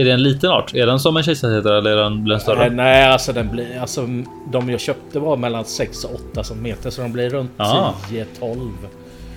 [0.00, 0.74] är det en liten art?
[0.74, 2.70] Är den som en kejsartetra eller är den, blir den Nej, större?
[2.70, 4.06] nej alltså den blir alltså
[4.52, 7.94] de jag köpte var mellan 6 och 8 centimeter så de blir runt Ja.
[8.40, 8.70] 10-12.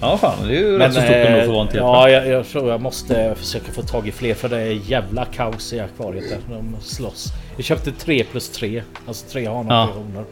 [0.02, 0.48] Ja, fan.
[0.48, 1.80] Det är ju rätt så stort ändå för att vara en tetra.
[1.82, 5.26] Ja, jag, jag tror jag måste försöka få tag i fler för det är jävla
[5.26, 6.38] kaos i akvariet där.
[6.56, 7.28] De slåss.
[7.56, 8.84] Jag köpte 3 plus 3.
[9.08, 9.84] Alltså tre hanar Ja.
[9.84, 10.26] och tre honor.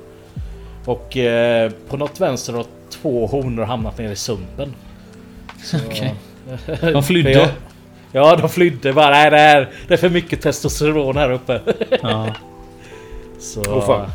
[0.85, 2.65] Och eh, på något vänster har
[3.01, 4.75] två honor hamnat nere i sumpen.
[5.63, 6.13] Så, Okej.
[6.93, 7.31] De flydde.
[7.31, 7.47] Jag-
[8.11, 9.09] Ja, de flydde bara.
[9.09, 11.61] Nej, det är, det är för mycket testosteron här uppe.
[12.01, 12.27] Ja.
[13.39, 14.09] Så, fan.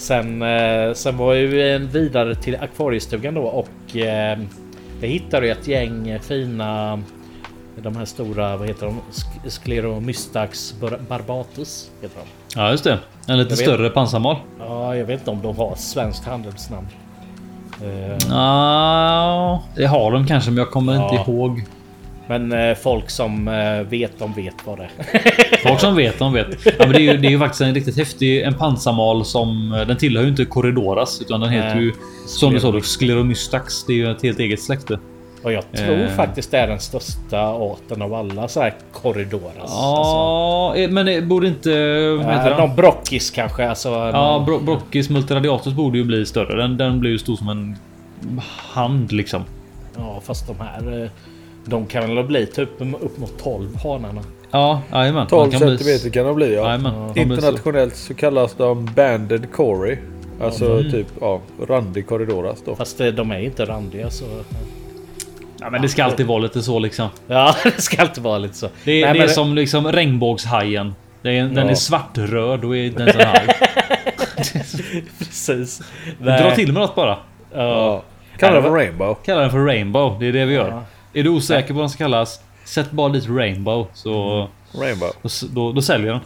[0.00, 4.38] Sen, eh, sen var ju en vidare till akvariestugan då och eh,
[5.00, 7.02] jag hittade ett gäng fina
[7.82, 9.00] de här stora, vad heter de?
[9.12, 12.60] Sk- Scleromystax bar- barbatus heter de.
[12.60, 12.98] ja, just det.
[13.26, 13.66] En lite Jag vet.
[13.66, 14.36] större pansarmal.
[14.58, 16.86] Ja, jag vet inte om de har svenskt handelsnamn.
[17.82, 21.10] Eh, Ja, det har de kanske, men jag kommer Ja.
[21.18, 21.64] inte ihåg.
[22.30, 25.58] Men eh, folk som eh, vet, de vet vad det är.
[25.68, 26.66] Folk som vet, de vet.
[26.66, 29.70] Ja, men det, är ju, det är ju faktiskt en riktigt häftig en pansarmal som...
[29.88, 31.84] Den tillhör ju inte Corridoras utan den heter Nej.
[31.84, 31.92] ju
[32.26, 33.84] som du sa Scleromystax.
[33.84, 34.98] Det är ju ett helt eget släkte.
[35.42, 36.08] Och jag tror Eh.
[36.08, 39.54] faktiskt det är den största arten av alla så här korridoras.
[39.70, 41.70] Ja, eh, men det borde inte...
[41.70, 43.68] Vad Alltså, heter eh, någon brockis kanske.
[43.68, 46.62] Alltså, Ja, någon, Bro Brockis multiradiatus borde ju bli större.
[46.62, 47.76] Den, den blir ju stor som en
[48.72, 49.42] hand liksom.
[49.96, 51.10] ja, fast de här...
[51.64, 52.68] De kan väl bli typ
[53.00, 54.20] upp mot 12 hanarna.
[54.50, 55.26] Ja, jajamän.
[55.26, 56.78] 12 De kan bli- centimeter kan de bli ja.
[56.80, 59.96] Så- Internationellt så kallas de banded cory.
[60.42, 60.90] Alltså Mm.
[60.90, 62.76] typ ja, randig corridoras då.
[62.76, 64.24] Fast eh, de är inte randiga så...
[65.60, 67.08] Ja, men det ska alltid vara lite så liksom.
[67.26, 68.68] Ja, det ska alltid vara lite så.
[68.84, 70.94] Det är, Nej, det är som liksom regnbågshajen.
[71.22, 71.70] Det är, Den Ja.
[71.70, 73.56] är svartröd och är den sån här.
[75.18, 75.82] Precis.
[76.18, 77.16] Dra till med något bara.
[77.54, 78.02] Ja.
[78.38, 79.16] Kallar det för rainbow.
[79.24, 80.16] Kalla den för Rainbow.
[80.20, 80.68] Det är det vi gör.
[80.68, 80.82] Ja.
[81.14, 82.40] Är du osäker på vad den ska kallas?
[82.64, 85.10] Sätt bara dit Rainbow så Rainbow.
[85.22, 86.20] då, då, då säljer den.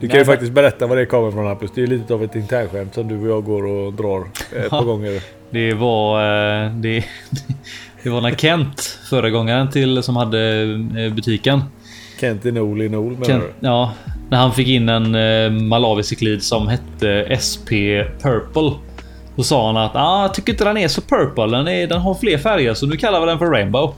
[0.00, 1.70] Du kan ju faktiskt berätta var det kommer från Hampus.
[1.74, 4.24] Det är ju lite av ett internskämt som du och jag går och drar
[4.64, 5.22] ett par gånger.
[5.50, 6.20] Det var...
[6.64, 7.04] eh, Det,
[8.02, 10.62] det var när Kent, föregångaren till som hade
[10.96, 11.60] eh, butiken.
[12.20, 13.66] Kent i Nol i Nol menar Kent, du?
[13.66, 13.92] ja,
[14.30, 17.68] när han fick in en eh, Malawi cyklid som hette SP
[18.22, 18.70] Purple.
[19.36, 21.46] Då sa han att ah, jag tycker inte den är så purple.
[21.46, 23.94] Den, är, den har fler färger så nu kallar vi den för Rainbow.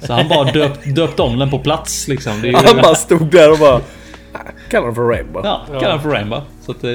[0.00, 2.42] Så han bara döpt, döpt om den på plats liksom.
[2.42, 3.74] Det är ju, Han bara stod där och bara...
[4.32, 4.38] "Ah,
[4.70, 5.42] Kallar den för rainbow.
[5.44, 6.40] ja, kallar den för Rainbow.
[6.60, 6.90] Så att, eh,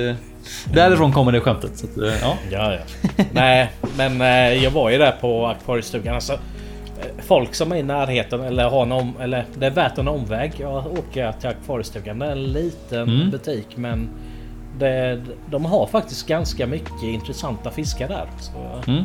[0.74, 1.78] Därifrån kommer det skämtet.
[1.78, 2.34] Så att, eh, ja.
[2.52, 2.80] Ja, ja.
[3.32, 6.16] Nej, men eh, jag var ju där på akvariestugan.
[6.16, 6.40] Alltså,
[7.28, 10.52] folk som är i närheten eller har om, eller det är värt en omväg.
[10.58, 12.20] Jag åker till akvariestugan.
[12.20, 13.30] Det är en liten Mm.
[13.30, 14.10] butik, men
[14.78, 18.26] det, de har faktiskt ganska mycket intressanta fiskar där.
[18.40, 18.52] Så,
[18.92, 19.04] Mm.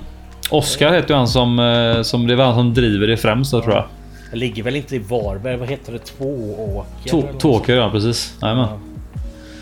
[0.51, 3.61] Oskar heter ju han som, eh, som det är han som driver det främst då,
[3.61, 3.85] tror jag.
[4.31, 5.57] Det ligger väl inte i Varberg?
[5.57, 5.99] Vad heter det?
[5.99, 7.39] Tvååker?
[7.39, 8.35] Tvååker ja, precis.
[8.43, 8.69] Jajamän.
[8.69, 8.81] sånt.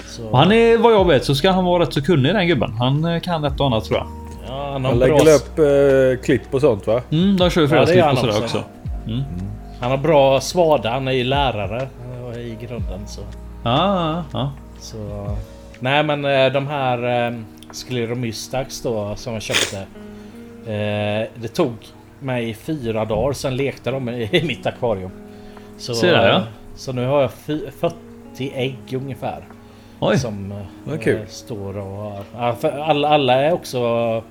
[0.08, 2.46] Så, Och Han är vad jag vet så ska han vara rätt så kunnig den
[2.46, 2.72] gubben.
[2.72, 4.06] Han eh, kan ett och annat tror jag.
[4.48, 7.00] ja, han, har Han bra, lägger upp eh, klipp och sånt va?
[7.10, 8.58] Mm, de kör ju Ja, flera det klipp gör och sådär också.
[8.58, 8.64] också.
[9.80, 10.90] han har bra svada.
[10.90, 11.88] Han är ju lärare
[12.34, 13.00] eh, i grunden.
[13.06, 13.20] Så.
[13.64, 14.52] Ja, ja, ja.
[14.80, 14.96] Så,
[15.82, 17.38] nej men eh, de här eh,
[17.72, 19.76] Scleromystax då som jag köpte.
[20.72, 21.72] Eh, det tog
[22.20, 25.10] mig fyra dagar sen lekte de i, mitt akvarium.
[25.78, 26.36] Så, Se där, ja.
[26.36, 26.42] eh,
[26.76, 27.96] så nu har jag fy- 40
[28.54, 29.44] ägg ungefär.
[30.00, 30.18] Oj.
[30.18, 31.26] Som eh, Vad kul.
[31.28, 32.12] står och...
[32.62, 34.22] Alla, alla är också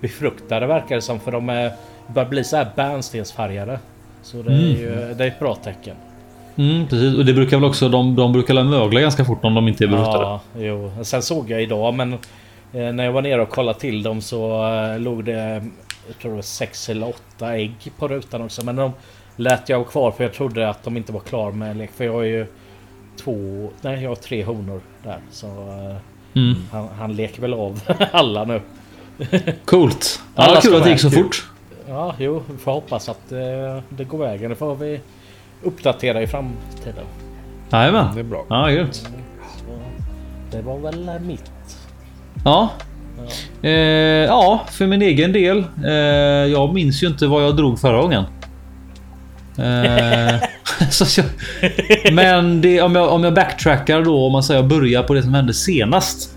[0.00, 1.72] befruktade verkar det som för de är,
[2.06, 3.78] börjar bli så här bärnstensfärgade.
[4.22, 5.96] Så det är ju det är ett bra tecken.
[6.60, 7.14] Mm, precis.
[7.18, 9.84] Och det brukar väl också, de, de brukar väl mögla ganska fort om de inte
[9.84, 10.24] är befruktade.
[10.24, 10.92] Ja, jo.
[11.02, 12.18] Sen såg jag idag men eh,
[12.92, 15.62] när jag var nere och kollade till dem så eh, låg det
[16.06, 18.64] jag tror det var sex eller åtta ägg på rutan också.
[18.64, 18.92] Men de
[19.36, 21.90] lät jag kvar för jag trodde att de inte var klar med lek.
[21.96, 22.46] För jag har ju
[23.24, 25.18] två, nej jag har tre honor där.
[25.30, 25.96] Så eh,
[26.34, 26.54] Mm.
[26.72, 27.80] han, han leker väl av
[28.12, 28.60] alla nu.
[29.64, 30.20] Coolt.
[30.34, 31.48] Alla Ja, ska kul att det gick så fort.
[31.88, 33.38] Ja, jo, vi får hoppas att eh,
[33.88, 34.50] det går vägen.
[34.50, 35.00] Det får vi
[35.62, 37.04] uppdatera i framtiden.
[37.72, 38.14] Jajamän.
[38.14, 38.46] Det är bra.
[38.48, 39.08] Ja, grymt.
[40.50, 41.50] Det var väl mitt.
[42.44, 42.68] Ja.
[43.62, 43.70] Eh,
[44.26, 45.64] ja, för min egen del.
[45.84, 45.92] Eh,
[46.52, 48.24] jag minns ju inte vad jag drog förra gången.
[49.58, 50.34] Eh,
[51.16, 51.24] jag,
[52.12, 55.34] men det, om, jag, om jag backtrackar då, om man säger börjar på det som
[55.34, 56.36] hände senast.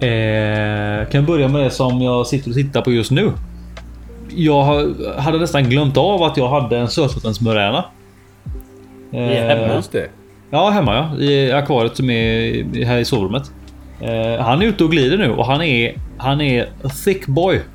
[0.00, 3.32] Eh, kan jag börja med det som jag sitter och tittar på just nu.
[4.36, 4.62] Jag
[5.18, 7.84] hade nästan glömt av att jag hade en sötvattensmuräna.
[9.12, 9.32] hemma.
[9.32, 10.08] Eh, Just det.
[10.50, 11.24] Ja, hemma ja.
[11.24, 13.50] I akvariet som är här i sovrummet.
[14.00, 17.60] Eh, han är ute och glider nu och han är, han är a thick boy.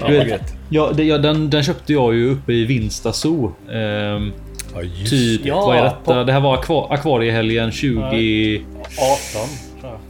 [0.00, 3.52] Ja, Du vet, ja, det, ja, den, den köpte jag ju uppe i Vinsta Zoo.
[3.72, 4.32] Ehm,
[4.74, 5.96] Ja, typ, Ja, vad är detta?
[6.04, 8.60] på- Det här var akva, akvariehelgen 20...
[8.60, 9.48] 18
[9.80, 10.00] tror jag.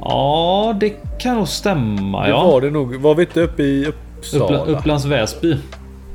[0.00, 2.22] Ja, det kan nog stämma.
[2.22, 2.28] det.
[2.28, 2.44] Ja.
[2.46, 2.94] var det nog.
[2.94, 3.86] Var vi inte uppe i
[4.20, 4.44] Uppsala?
[4.44, 5.56] Uppla, Upplands Väsby.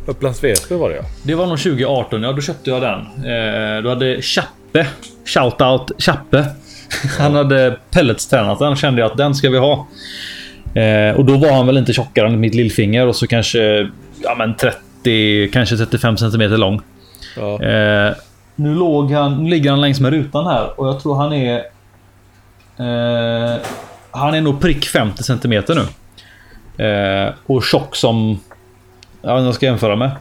[0.06, 1.02] Upplands Väsby var det ja.
[1.24, 3.00] Det var nog 2018, ja då köpte jag den.
[3.00, 4.88] Eh, då hade Chappe,
[5.26, 6.46] shoutout Chappe.
[7.20, 9.88] Han hade pelletstränat den kände jag att den ska vi ha.
[10.76, 13.90] Eh, och då var han väl inte tjockare än mitt lillfinger och så kanske
[14.24, 16.82] ja, men 30, kanske 35 centimeter lång.
[17.38, 17.64] ja.
[17.64, 18.14] Eh,
[18.56, 21.56] nu, låg han, nu ligger han längs med rutan här och jag tror han är...
[22.78, 23.60] Eh,
[24.12, 25.82] han är nog prick 50 centimeter nu.
[26.78, 28.40] Eh, och tjock som...
[29.22, 30.12] Jag vet inte vad jag ska jämföra med.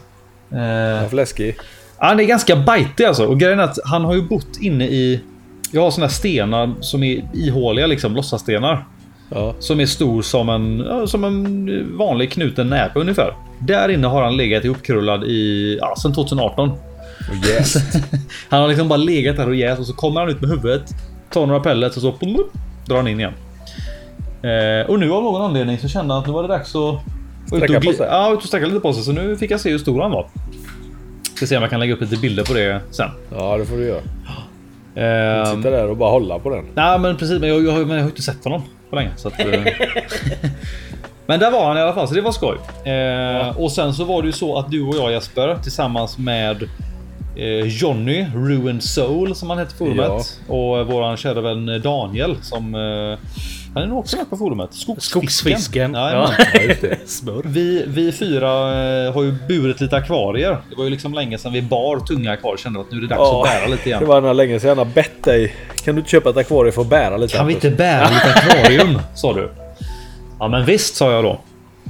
[0.52, 1.56] Eh, Fläskig.
[1.96, 3.26] han är ganska bitig alltså.
[3.26, 5.20] Och grejen är att han har ju bott inne i...
[5.72, 8.84] Jag har såna här stenar som är ihåliga liksom, låtsasstenar.
[9.28, 9.54] Ja.
[9.58, 13.34] Som är stor som en, som en vanlig knuten näpe ungefär.
[13.58, 16.70] Där inne har han legat ihopkrullad i, ja, sedan 2018.
[17.28, 17.74] Och yes.
[18.48, 20.82] Han har liksom bara legat där och jäst och så kommer han ut med huvudet.
[21.30, 22.46] Tar några pellets och så plup,
[22.86, 23.32] drar han in igen.
[24.48, 26.94] Eh, och nu av någon anledning så kände han att nu var det dags att
[27.46, 28.06] Sträcka och, på sig.
[28.10, 29.02] ja, ut och sträcka lite på sig.
[29.02, 30.26] Så nu fick jag se hur stor han var.
[31.36, 33.08] Ska se om jag kan lägga upp lite bilder på det sen.
[33.36, 34.00] ja, det får du göra.
[35.40, 36.64] Eh, Sitta där och bara hålla på den.
[36.74, 39.10] Nej men precis, men jag, jag, har- men jag har inte sett honom på länge.
[39.16, 39.46] Så att, eh.
[41.26, 42.56] men där var han i alla fall, så det var skoj.
[42.92, 46.62] Eh, och sen så var det ju så att du och jag Jesper tillsammans med
[47.36, 50.40] eh, Johnny, Ruined Soul som han på forumet.
[50.48, 52.74] Och våran kära vän Daniel som...
[52.74, 53.18] Eh,
[53.74, 54.74] han är nog också med på forumet.
[54.74, 55.20] Skogsfisken.
[55.20, 55.94] Skogsfisken.
[55.94, 56.30] Ja, Ja.
[57.44, 60.50] Vi, vi fyra eh, har ju burit lite akvarier.
[60.70, 62.58] Det var ju liksom länge sedan vi bar tunga akvarier.
[62.58, 64.00] Kände att nu är det dags Ja, att bära lite igen.
[64.00, 65.54] Det var länge sedan jag har bett dig.
[65.84, 67.36] Kan du inte köpa ett akvarium för att bära lite?
[67.36, 68.98] Kan vi inte bära lite akvarium?
[69.14, 69.50] sa du.
[70.38, 71.40] Ja men visst sa jag då.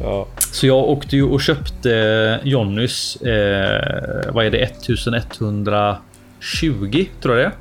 [0.00, 0.26] Ja.
[0.38, 3.16] Så jag åkte ju och köpte Jonnys.
[3.16, 4.58] Eh, vad är det?
[4.58, 7.52] 1120 tror jag det är.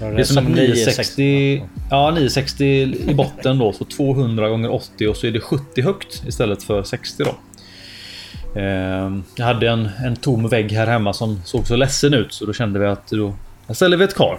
[0.00, 1.62] Det är som ett 960.
[1.90, 2.64] Ja 960
[3.08, 3.72] i botten då.
[3.72, 7.34] Så 200 gånger 80 och så är det 70 högt istället för 60 då.
[8.60, 12.46] Eh, jag hade en, en tom vägg här hemma som såg så ledsen ut så
[12.46, 13.34] då kände vi att då
[13.74, 14.38] ställer vi ett kar.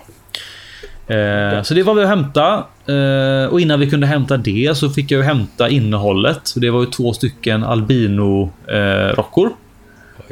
[1.09, 2.65] Eh, så det var vi att hämta.
[2.85, 6.53] Eh, och innan vi kunde hämta det så fick jag hämta innehållet.
[6.55, 9.19] Det var ju två stycken albino eh,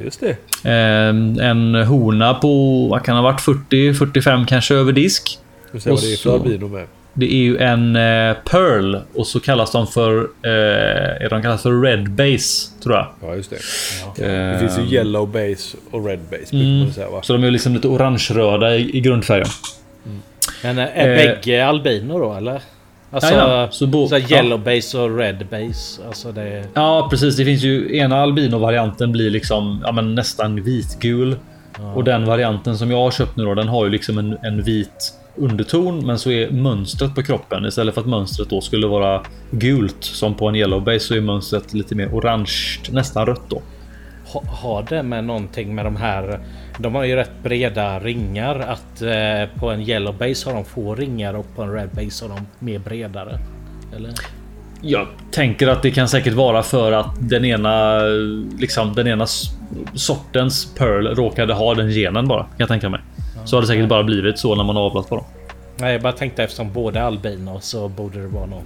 [0.03, 0.29] just det.
[0.69, 5.39] Eh, en hona på, vad kan ha varit, 40-45 kanske över disk.
[5.71, 6.85] Du ser vad det är för albino med.
[7.13, 10.17] Det är ju en eh, Pearl och så kallas de för...
[10.43, 13.07] Eh, är de kallas för Red Base tror jag.
[13.21, 14.25] Ja, just det.
[14.25, 16.55] Eh, Det finns ju yellow base och red base.
[16.55, 16.79] Mm.
[16.79, 17.21] man säga, va?
[17.23, 19.47] Så de är ju liksom lite orange-röda i, i grundfärgen.
[20.63, 21.15] Men eh, är Eh.
[21.15, 22.61] bägge albino då eller?
[23.11, 26.01] Alltså Jajamän, så så bo- här yellow base och red base.
[26.07, 26.63] Alltså det...
[26.73, 27.37] Ja, precis.
[27.37, 31.35] Det finns ju ena albino-varianten blir liksom ja, men nästan vitgul.
[31.95, 34.63] Och den varianten som jag har köpt nu då, den har ju liksom en, en
[34.63, 39.21] vit underton, men så är mönstret på kroppen istället för att mönstret då skulle vara
[39.51, 43.61] gult som på en yellow base så är mönstret lite mer orange, nästan rött då.
[44.33, 46.39] Ha, har det med någonting med de här...
[46.77, 48.59] De har ju rätt breda ringar.
[48.59, 52.25] Att eh, på en yellow base har de få ringar och på en red base
[52.25, 53.39] har de mer bredare.
[53.95, 54.13] Eller?
[54.81, 57.99] Jag tänker att det kan säkert vara för att den ena
[58.59, 59.27] liksom den ena
[59.93, 63.01] sortens pearl råkade ha den genen bara kan jag tänka mig.
[63.45, 65.25] Så har det säkert bara blivit så när man avlat på dem.
[65.79, 68.63] Nej, jag bara tänkte eftersom båda är albino så borde det vara någon.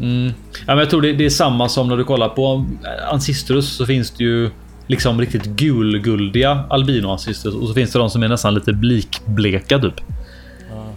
[0.00, 0.32] Mm.
[0.52, 2.66] Ja, men jag tror det, det är samma som när du kollar på
[3.10, 4.50] Ancistrus så finns det ju
[4.90, 9.78] liksom riktigt gulguldiga albino Ancistrus och så finns det de som är nästan lite blikbleka
[9.78, 9.94] typ.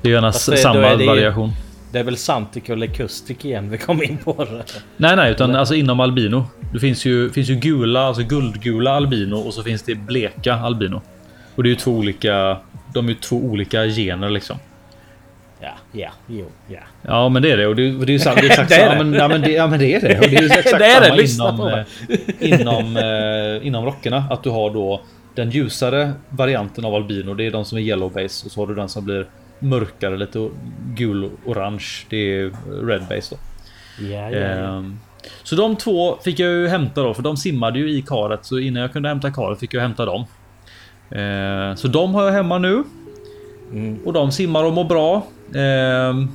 [0.02, 1.52] Det är gärna Fast det- samma det ju- variation.
[1.92, 4.34] Det är väl Santic och Lecustic igen vi kom in på.
[4.46, 4.64] Det.
[4.98, 6.46] Nej, nej, utan alltså inom albino.
[6.74, 11.02] Det finns ju, finns ju gula, alltså guldgula albino och så finns det bleka albino.
[11.56, 12.58] Och det är ju två olika.
[12.94, 14.58] De är ju två olika gener liksom.
[15.64, 16.80] Ja, ja, jo, ja.
[17.02, 18.38] Ja, men det är det och det, det är ju sant.
[18.42, 19.04] Det är exakt Det är samma.
[19.04, 19.10] det.
[19.10, 20.20] Men, ja, men det, ja, men det är det.
[20.20, 21.68] Och det är ju exakt Det är det, samma lyssna inom,
[22.40, 24.26] eh, inom, eh, inom rockerna.
[24.30, 25.02] Att du har då
[25.36, 27.34] den ljusare varianten av albino.
[27.34, 29.26] Det är de som är yellow base och så har du den som blir
[29.60, 30.50] mörkare, lite
[30.96, 31.86] gul orange.
[32.10, 32.52] Det är
[32.88, 33.38] red base då.
[34.06, 34.78] Ja, ja, ja.
[34.78, 35.00] Ehm,
[35.44, 38.46] Så de två fick jag ju hämta då, för de simmade ju i karet.
[38.46, 40.26] Så innan jag kunde hämta karet fick jag hämta dem.
[41.12, 42.84] Ehm, Så de har jag hemma nu.
[43.72, 44.00] Mm.
[44.06, 45.24] Och de simmar och mår bra.
[45.56, 46.28] Ehm,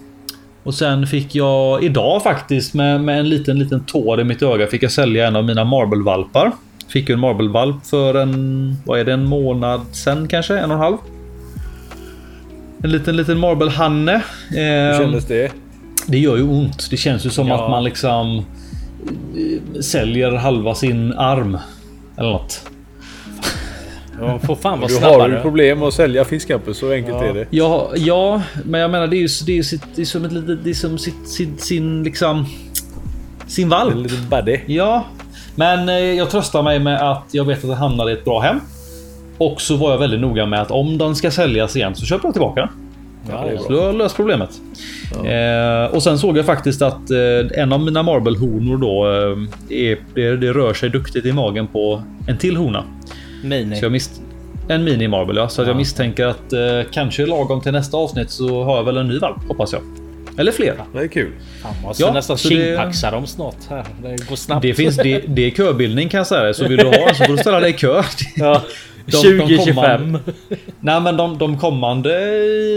[0.65, 4.67] Och sen fick jag idag faktiskt med, med en liten, liten tår i mitt öga
[4.67, 6.53] fick jag sälja en av mina marble-valpar.
[6.89, 10.59] Fick ju en marble-valp för en, vad är det, en månad sen kanske?
[10.59, 10.97] En och en halv?
[12.83, 14.23] En liten, liten marble-hanne.
[14.51, 15.53] Hur Ehm, kändes det?
[16.07, 16.87] det gör ju ont.
[16.91, 17.65] Det känns ju som Ja.
[17.65, 21.59] att man liksom eh, säljer halva sin arm.
[22.17, 22.63] Eller något.
[24.21, 25.43] De får fan vara Du har ju snabbare.
[25.43, 27.25] problem att sälja fiskhamper, så enkelt Ja.
[27.25, 27.47] är det.
[27.51, 30.33] Ja, ja, men jag menar det är ju det är, sitt, det är som ett
[30.33, 32.47] litet, det är som sitt, sin, sin liksom
[33.47, 33.95] sin En valp.
[33.97, 34.59] liten buddy.
[34.67, 35.05] Ja,
[35.55, 38.41] men eh, jag tröstar mig med att jag vet att den hamnar i ett bra
[38.41, 38.61] hem.
[39.39, 42.27] Och så var jag väldigt noga med att om den ska säljas igen så köper
[42.29, 42.69] jag tillbaka den.
[43.31, 43.61] Ja, det är ja.
[43.61, 44.51] Så då har löst problemet.
[45.25, 49.99] Eh, och sen såg jag faktiskt att eh, en av mina marble-honor då eh, är,
[50.15, 52.85] det, det rör sig duktigt i magen på en till hona.
[53.43, 53.77] Mini.
[53.77, 54.21] Så jag mist
[54.69, 56.61] en mini marble ja, så att jag misstänker att eh,
[56.93, 59.83] kanske lagom till nästa avsnitt så har jag väl en ny valp hoppas jag.
[60.39, 60.75] Eller fler.
[60.93, 61.33] Det är kul.
[61.63, 63.85] Fan, måste Ja, nästan så det- tjingpaxa dem snart här.
[64.03, 64.63] Det går snabbt.
[64.63, 66.55] Det finns det, det är köbildning kan jag säga.
[66.55, 68.03] Så vill du ha en så får du ställa dig i kö.
[68.37, 68.63] Ja.
[69.07, 69.75] De- de 2025.
[69.75, 70.21] kommande-
[70.81, 72.11] Nej men de, de kommande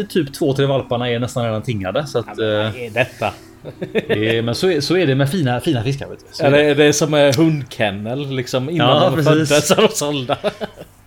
[0.09, 2.07] typ två tre valparna är nästan redan tingade.
[2.07, 3.34] Så att, Ja, men eh, vad är detta?
[4.07, 6.07] är, men så är, så är det med fina, fina fiskar.
[6.39, 6.64] Ja, det.
[6.66, 10.38] är- det är som en hundkennel liksom innan Ja, de föddes de sålda.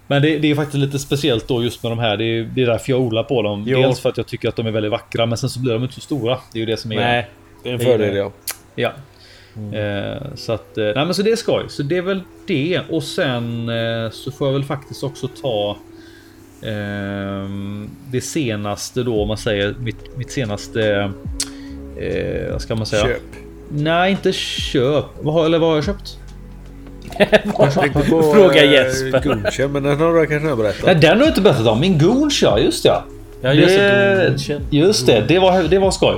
[0.06, 2.16] Men det, det är faktiskt lite speciellt då just med de här.
[2.16, 3.64] Det är, det är därför jag odlar på dem.
[3.66, 3.80] Jo.
[3.80, 5.82] Dels för att jag tycker att de är väldigt vackra, men sen så blir de
[5.82, 6.38] inte så stora.
[6.52, 7.30] Det är ju det som är Nej.
[7.62, 8.32] Det är en fördel ja.
[8.74, 8.92] Ja.
[9.78, 11.64] Eh, så att, eh, nej men så det är skoj.
[11.68, 12.80] Så det är väl det.
[12.90, 15.76] Och sen eh, så får jag väl faktiskt också ta
[16.62, 21.10] ehm, det senaste då om man säger mitt, mitt senaste.
[22.00, 23.02] Eh, vad ska man säga?
[23.02, 23.22] Köp.
[23.68, 25.04] Nej, inte köp.
[25.20, 26.18] Vad har, eller vad har jag köpt?
[28.34, 29.20] Fråga eh, Jesper.
[29.20, 30.86] Guldchen, men den har du kanske berättat.
[30.86, 31.80] Nej, den har jag inte berättat om.
[31.80, 33.04] Min Goons ja, just ja.
[33.42, 34.16] Ja, just det.
[34.16, 34.62] det, Goonchen.
[34.70, 36.14] just det, det var, det var skoj.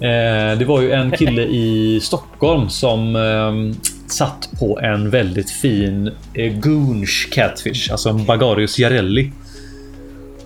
[0.00, 6.10] Eh, det var ju en kille i Stockholm som eh, satt på en väldigt fin
[6.34, 9.32] eh, Goonch Catfish, alltså en Bagarius Jarelli.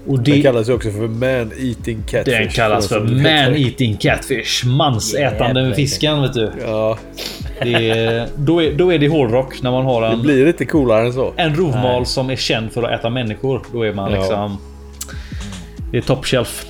[0.07, 2.31] Och Den det, kallas ju också för man eating catfish.
[2.39, 3.67] den kallas för de som vet vad man det är.
[3.67, 4.67] eating catfish.
[4.67, 5.75] Mansätande Jävlar.
[5.77, 6.51] fisken vet du.
[6.63, 6.99] Ja,
[7.63, 10.65] Det, är- då, är, då är det hårdrock när man har det en, blir inte
[10.65, 11.33] coolare än så.
[11.37, 13.63] en rovmal som är känd för att äta människor.
[13.73, 14.19] Då är man Ja.
[14.19, 14.59] liksom...
[15.93, 16.67] Det är top shelf.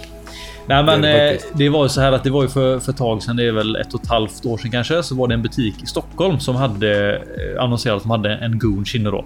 [0.69, 2.79] Nej men Det det eh, det var ju så här att det var ju för,
[2.79, 5.15] för ett tag sedan, det är väl ett och ett halvt år sedan kanske, så
[5.15, 8.95] var det en butik i Stockholm som hade eh, annonserat att de hade en Goonch
[8.97, 9.25] inne då.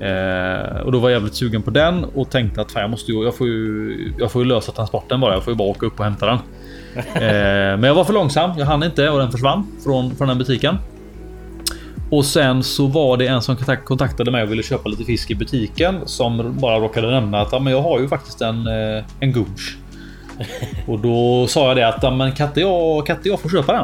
[0.00, 3.12] Eh, och då var jag jävligt sugen på den och tänkte att fan, jag måste
[3.12, 5.34] ju, jag får ju, jag får ju lösa transporten bara.
[5.34, 6.38] Jag får ju bara åka upp och hämta den.
[7.14, 8.50] Eh, men jag var för långsam.
[8.58, 10.76] Jag hann inte och den försvann från, från den butiken.
[12.10, 15.30] Och sen så var det en som kontakt- kontaktade mig och ville köpa lite fisk
[15.30, 19.04] i butiken som bara råkade nämna att ja, men jag har ju faktiskt en, eh,
[19.20, 19.78] en Goonch.
[20.86, 23.48] Och då sa jag det att ja, men kan inte jag, kan inte jag få
[23.48, 23.82] köpa den?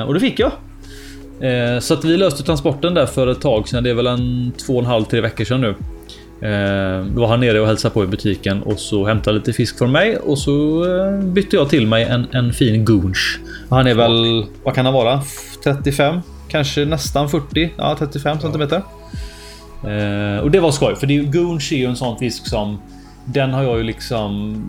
[0.00, 0.52] Eh, och det fick jag.
[1.40, 3.84] Eh, så att vi löste transporten där för ett tag sedan.
[3.84, 5.74] Det är väl en två och en halv, tre veckor sedan nu.
[6.48, 9.78] Eh, då var han nere och hälsade på i butiken och så hämtade lite fisk
[9.78, 13.40] från mig och så eh, bytte jag till mig en, en fin goonch.
[13.70, 15.22] Han är väl, vad kan han vara?
[15.64, 16.20] 35?
[16.48, 17.70] Kanske nästan 40?
[17.76, 18.82] Ja, 35 centimeter.
[20.42, 22.78] Och det var skoj, för det, goonch är ju en sån fisk som
[23.24, 24.62] den har jag ju liksom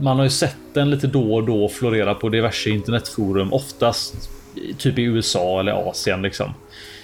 [0.00, 3.52] man har ju sett den lite då och då florera på diverse internetforum.
[3.52, 4.30] Oftast
[4.78, 6.54] typ i USA eller Asien liksom.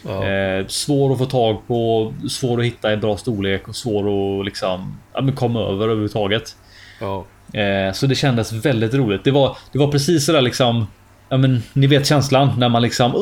[0.03, 0.25] Ja.
[0.25, 4.45] Eh, svår att få tag på, svår att hitta i bra storlek och svår att
[4.45, 6.57] liksom ja, men komma över överhuvudtaget.
[7.01, 7.25] Ja.
[7.61, 9.25] Eh, så det kändes väldigt roligt.
[9.25, 10.87] Det var, det var precis sådär liksom.
[11.29, 13.13] Ja, men ni vet känslan när man liksom.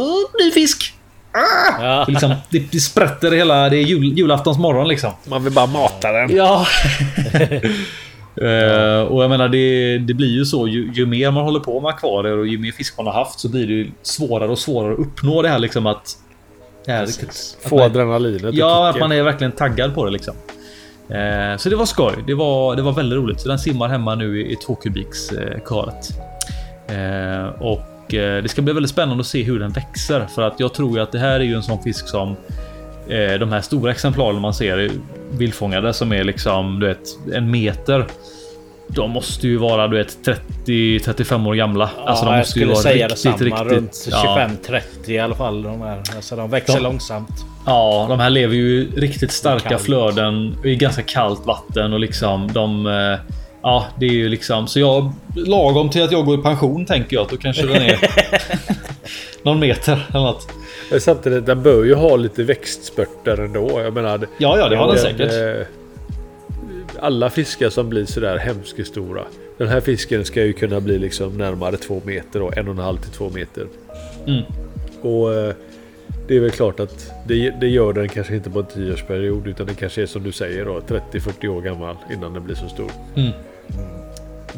[0.45, 0.95] Ny fisk!
[1.33, 1.83] Ah!
[1.83, 2.05] Ja.
[2.07, 3.69] Det, liksom, det, det sprätter hela.
[3.69, 5.13] Det är jul, julaftons morgon liksom.
[5.25, 6.37] Man vill bara mata den.
[6.37, 6.67] Ja.
[8.39, 11.81] Uh, och jag menar det, det blir ju så ju, ju, mer man håller på
[11.81, 14.93] med akvarier och ju mer fisk man har haft så blir det svårare och svårare
[14.93, 16.17] att uppnå det här liksom att...
[16.85, 18.55] Det här, att Få man, adrenalinet.
[18.55, 20.35] Ja, att man är verkligen taggad på det liksom.
[21.11, 22.15] Uh, så det var skoj.
[22.27, 23.41] Det var, det var väldigt roligt.
[23.41, 26.11] Så den simmar hemma nu i, i två kubiks uh, karet.
[26.91, 30.75] Uh, och det ska bli väldigt spännande att se hur den växer för att jag
[30.75, 32.37] tror ju att det här är ju en sån fisk som
[33.39, 34.91] de här stora exemplaren man ser
[35.31, 38.07] vildfångade som är liksom du vet en meter.
[38.87, 41.91] De måste ju vara du vet 30 35 år gamla.
[41.97, 43.73] Ja, alltså de måste ju vara säga riktigt, detsamma, riktigt.
[43.73, 45.63] Runt 25 30 i alla fall.
[45.63, 46.03] De, här.
[46.17, 47.45] Alltså, de växer de, långsamt.
[47.67, 52.87] Ja, de här lever ju riktigt starka flöden i ganska kallt vatten och liksom de.
[52.87, 56.87] Eh, ja, det är ju liksom så jag lagom till att jag går i pension
[56.87, 57.99] tänker jag att då kanske den är
[59.43, 60.60] någon meter eller något.
[60.99, 63.81] Samtidigt, den bör ju ha lite växtspurter ändå.
[63.81, 65.61] Jag menar, ja, ja, det har den, den säkert.
[65.61, 65.67] Eh,
[67.01, 69.25] alla fiskar som blir sådär hemskt stora.
[69.59, 72.79] Den här fisken ska ju kunna bli liksom närmare två meter och en och en
[72.79, 73.67] halv till två meter.
[74.27, 74.43] Mm.
[75.03, 75.55] Och eh,
[76.29, 79.67] det är väl klart att det, det, gör den kanske inte på en tioårsperiod utan
[79.67, 82.91] det kanske är som du säger då 30-40 år gammal innan den blir så stor.
[83.17, 83.31] Mm.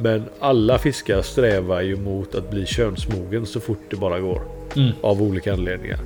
[0.02, 4.42] Men alla fiskar strävar ju mot att bli könsmogen så fort det bara går.
[4.76, 4.92] Mm.
[5.00, 5.98] Av olika anledningar.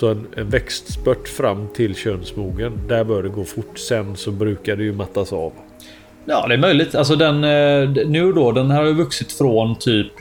[0.00, 3.78] Så en, en växtspurt fram till könsmogen, där bör det gå fort.
[3.78, 5.52] Sen så brukar det ju mattas av.
[6.24, 6.94] Ja, det är möjligt.
[6.94, 10.12] Alltså den eh, nu då, den har ju vuxit från typ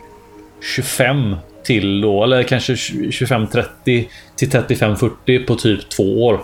[0.75, 3.65] 25 till då, eller kanske 25-30
[4.36, 6.39] till 35-40 på typ två år.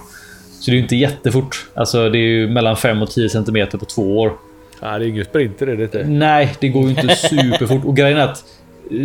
[0.59, 1.65] Så det är ju inte jättefort.
[1.73, 4.33] Alltså det är ju mellan 5 och 10 cm på två år.
[4.81, 6.03] Ja, det är ingen sprinter är det inte.
[6.03, 7.85] Nej, det går ju inte superfort.
[7.85, 8.43] Och grejen är att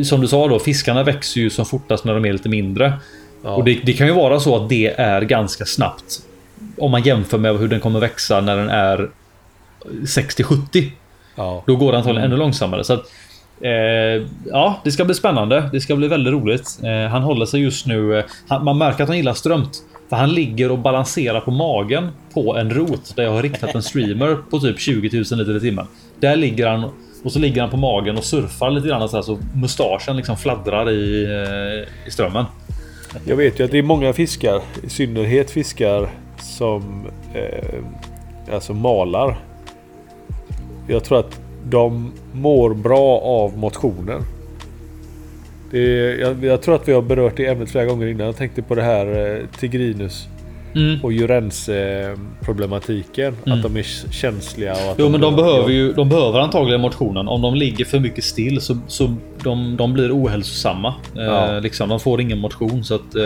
[0.05, 2.93] som du sa då, fiskarna växer ju som fortast när de är lite mindre.
[3.43, 3.51] Ja.
[3.51, 6.21] Och det, det, kan ju vara så att det är ganska snabbt.
[6.79, 9.11] Om man jämför med hur den kommer växa när den är
[9.85, 10.91] 60-70.
[11.35, 11.63] Ja.
[11.67, 12.85] Då går det antagligen ännu långsammare.
[12.85, 13.05] Så att,
[13.61, 15.69] eh, ja, det ska bli spännande.
[15.73, 16.79] Det ska bli väldigt roligt.
[16.83, 18.19] Eh, han håller sig just nu.
[18.19, 19.83] Eh, han, man märker att han gillar strömt.
[20.09, 23.83] För han ligger och balanserar på magen på en rot där jag har riktat en
[23.83, 25.87] streamer på typ 20 000 liter i timmen.
[26.21, 26.91] Där ligger han
[27.25, 30.37] och så ligger han på magen och surfar lite grann så, här, så mustaschen liksom
[30.37, 32.45] fladdrar i, eh, i strömmen.
[33.25, 36.09] Jag vet ju att det är många fiskar, i synnerhet fiskar
[36.39, 39.39] som eh, alltså malar.
[40.89, 44.23] Jag tror att de mår bra av motionen.
[45.73, 48.27] Är, jag, jag, tror att vi har berört det ämnet flera gånger innan.
[48.27, 50.29] Jag tänkte på det här eh, Tigrinus
[50.75, 51.05] Mm.
[51.05, 53.37] Och Jurens-problematiken.
[53.47, 53.59] Mm.
[53.59, 54.73] Att de är känsliga.
[54.73, 57.29] Och att jo, de men de behöver ju de behöver antagligen motionen.
[57.29, 60.95] Om de ligger för mycket still så, så de, de blir ohälsosamma.
[61.17, 61.55] Eh, ja.
[61.55, 62.85] Eh, liksom, de får ingen motion.
[62.85, 63.23] Så att, eh,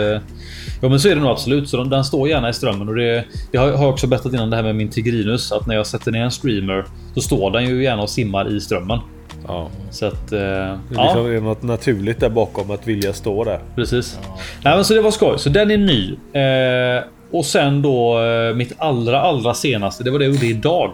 [0.81, 1.69] ja, men så är det nog absolut.
[1.69, 2.89] Så de, den står gärna i strömmen.
[2.89, 5.51] Och det, det har jag också berättat innan det här med min Tigrinus.
[5.51, 8.61] Att när jag sätter ner en streamer så står den ju gärna och simmar i
[8.61, 8.99] strömmen.
[9.47, 9.69] Ja.
[9.91, 10.31] Så att...
[10.31, 13.59] Eh, det liksom är något naturligt där bakom att vilja stå där.
[13.75, 14.19] Precis.
[14.23, 14.37] Ja.
[14.63, 15.39] Nej, men så det var skoj.
[15.39, 16.11] Så den är ny.
[16.33, 17.03] Eh,
[17.37, 20.03] och sen då eh, mitt allra, allra senaste.
[20.03, 20.91] Det var det jag gjorde idag.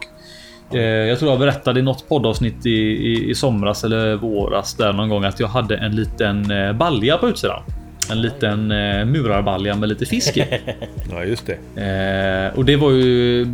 [0.74, 4.94] Eh, jag tror jag berättade i något poddavsnitt i, i, i somras eller våras där
[4.94, 7.64] någon gång att jag hade en liten eh, balja på utsidan.
[8.12, 8.68] En liten
[9.12, 10.46] murarbalja med lite fisk i.
[11.12, 12.52] Ja, just det.
[12.56, 13.46] och det var ju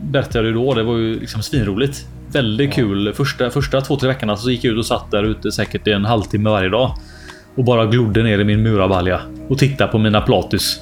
[0.00, 0.74] berättade jag då.
[0.74, 2.06] Det var ju liksom svinroligt.
[2.32, 3.12] Väldigt kul.
[3.14, 6.04] Första, första två, tre veckorna så gick jag ut och satt där ute säkert en
[6.04, 6.90] halvtimme varje dag
[7.56, 10.80] och bara glodde ner i min murarbalja och tittade på mina platus.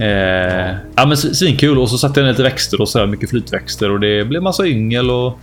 [0.00, 3.30] Eh, ja men svinkul och så satte jag ner lite växter och så här mycket
[3.30, 5.38] flytväxter och det blev massa yngel och,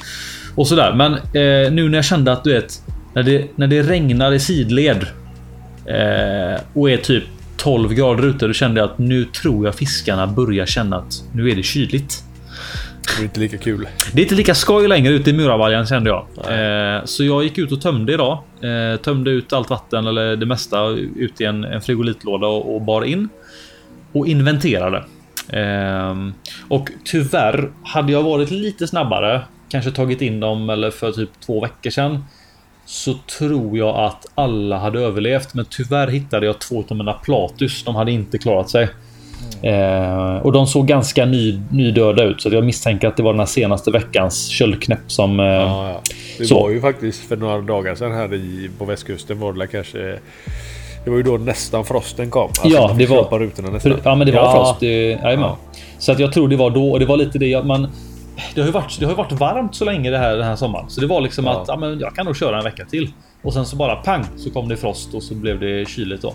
[0.56, 0.94] och sådär.
[0.94, 2.82] Men eh, nu när jag kände att du vet
[3.14, 5.06] när det, när det regnar i sidled
[5.86, 7.24] eh, och är typ
[7.58, 11.50] 12 grader ute, då kände jag att nu tror jag fiskarna börjar känna att nu
[11.50, 12.24] är det kyligt.
[13.18, 13.88] Det är inte lika kul.
[14.14, 16.28] Det är inte lika skoj längre ute i Muravaljan kände jag.
[16.38, 18.44] Eh, så jag gick ut och tömde idag.
[18.62, 22.82] Eh, tömde ut allt vatten eller det mesta ut i en, en frigolitlåda och, och
[22.82, 23.30] bar in.
[24.12, 25.04] Och inventerade.
[25.50, 26.16] Eh,
[26.68, 31.62] och tyvärr hade jag varit lite snabbare, kanske tagit in dem eller för typ två
[31.62, 32.26] veckor sedan.
[32.86, 37.84] Så tror jag att alla hade överlevt, men tyvärr hittade jag två av mina Platus.
[37.84, 38.90] De hade inte klarat sig.
[39.62, 43.48] Eh, och de såg ganska ny, nydöda ut så jag misstänker att det var den
[43.48, 45.40] senaste veckans köldknäpp som...
[45.40, 46.02] Eh, Ja, ja.
[46.38, 46.62] Det Så.
[46.62, 50.20] var ju faktiskt för några dagar sedan här i, på västkusten var det kanske...
[51.04, 52.42] Det var ju då nästan frosten kom.
[52.48, 53.94] Alltså, Ja, det var- rutorna nästan.
[54.04, 54.52] Ja, men det var Ja.
[54.66, 54.80] frost.
[54.80, 55.52] Det, jajamän.
[55.98, 57.88] Så att jag tror det var då och det var lite det jag, man.
[58.56, 59.00] Det har ju varit.
[59.00, 61.22] Det har ju varit varmt så länge det här den här sommaren, så det var
[61.22, 61.62] liksom Ja.
[61.62, 63.10] att ja, men jag kan nog köra en vecka till
[63.44, 66.34] och sen så bara pang så kom det frost och så blev det kyligt då.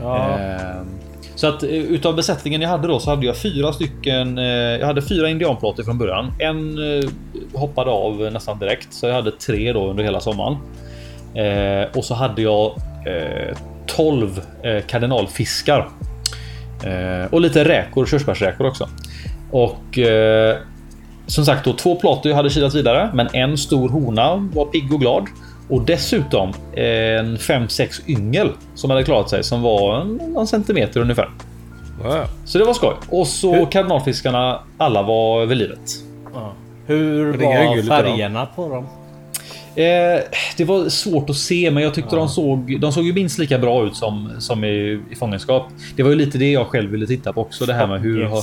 [0.00, 0.28] Ja.
[0.38, 0.86] Ehm,
[1.34, 4.38] så att eh, utav besättningen jag hade då så hade jag fyra stycken.
[4.38, 6.32] eh, Jag hade fyra indianplåtar från början.
[6.38, 7.10] En eh,
[7.60, 10.56] hoppade av nästan direkt så jag hade tre då under hela sommaren.
[11.34, 12.66] Eh, och så hade jag
[13.06, 13.56] eh,
[13.86, 15.88] 12 eh, kardinalfiskar.
[16.84, 18.88] Eh, och lite räkor, körsbärsräkor också.
[19.50, 20.56] Och eh,
[21.26, 25.00] som sagt då två plator hade kilat vidare, men en stor hona var pigg och
[25.00, 25.26] glad.
[25.68, 30.00] Och dessutom en 5-6 yngel som hade klarat sig som var
[30.40, 31.30] en centimeter ungefär.
[32.04, 32.24] Ja.
[32.44, 32.94] Så det var skoj.
[33.08, 35.80] Och så kardinalfiskarna, alla var vid livet.
[36.34, 36.52] Ja.
[36.86, 38.86] Hur var färgerna på dem?
[39.74, 40.20] Eh,
[40.56, 42.80] det var svårt att se, men jag tyckte de såg.
[42.80, 45.68] De såg ju minst lika bra ut som som i, i fångenskap.
[45.96, 47.66] Det var ju lite det jag själv ville titta på också.
[47.66, 48.42] Det här med hur har,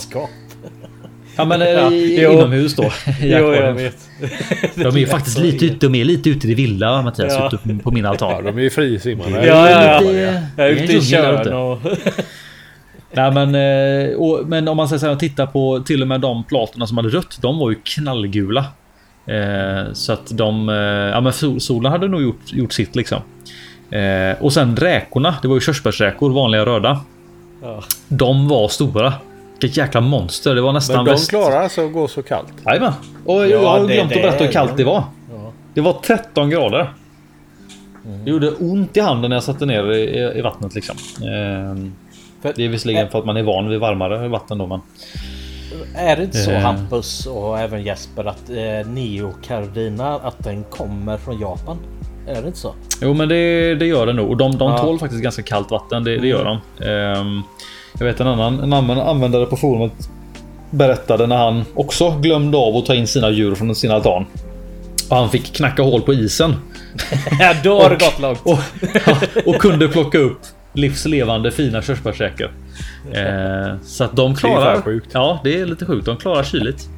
[1.37, 2.31] ja, men, Ja, i, jo.
[2.31, 2.83] inomhus då.
[2.83, 2.89] i
[3.21, 3.97] Jo, jag vet.
[4.75, 5.87] De är ju faktiskt lite ute.
[5.87, 7.47] De är lite ute i det vilda Mattias, Ja.
[7.53, 8.43] ute på min ja, altan.
[8.43, 9.45] de är ju frisimmande.
[9.47, 9.99] Ja, ja, ja.
[9.99, 11.01] Lite- Jag är ute i.
[11.01, 11.79] Tjörn och...
[13.13, 16.21] Nej, men, eh, och, men om man säger så här, titta på till och med
[16.21, 17.37] de platorna som hade rött.
[17.41, 18.65] De var ju knallgula.
[19.29, 23.21] Eh, så att de, eh, ja men sol- solen hade nog gjort, gjort sitt liksom.
[23.91, 26.99] Eh, och sen räkorna, det var ju körsbärsräkor, vanliga röda.
[27.63, 27.83] Ja.
[28.07, 29.13] De var stora.
[29.61, 30.55] Vilket jäkla monster.
[30.55, 32.53] Det var nästan Men de väst- klarar alltså att gå så kallt.
[32.65, 32.93] Jajamän.
[33.25, 35.03] Och jag har glömt det att berätta hur kallt det var.
[35.31, 35.51] Ja.
[35.73, 36.93] Det var 13 grader.
[38.25, 40.95] Det gjorde ont i handen när jag satte ner i, i vattnet liksom.
[42.41, 44.79] För- det är visserligen för att man är van vid varmare vatten då men.
[45.95, 46.59] Är det inte så Eh.
[46.59, 51.77] Hampus och även Jesper att eh, Neocardina att den kommer från Japan?
[52.27, 52.73] Är det inte så?
[53.01, 54.29] Jo men det, det gör det nog.
[54.29, 54.77] Och de, de Ja.
[54.77, 56.03] tål faktiskt ganska kallt vatten.
[56.03, 56.85] Det, det gör de.
[56.85, 57.41] Ehm,
[57.99, 59.91] jag vet en annan, en annan användare på forumet
[60.71, 64.25] berättade när han också glömde av att ta in sina djur från sin altan.
[65.09, 66.55] Och han fick knacka hål på isen.
[67.39, 68.39] Ja, då har det gått långt.
[68.43, 68.59] Och,
[69.47, 70.39] och kunde plocka upp
[70.79, 72.51] livslevande fina körsbärsräkor.
[73.13, 74.81] Eh, så att de klarar...
[74.81, 75.09] sjukt.
[75.13, 76.05] Ja, det är lite sjukt.
[76.05, 76.89] De klarar kyligt.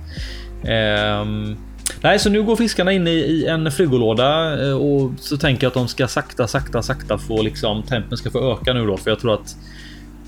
[0.63, 1.57] Ehm,
[2.01, 5.69] nej, så nu går fiskarna in i, i en frigolåda eh, och så tänker jag
[5.69, 9.11] att de ska sakta, sakta, sakta få liksom tempen ska få öka nu då, för
[9.11, 9.55] jag tror att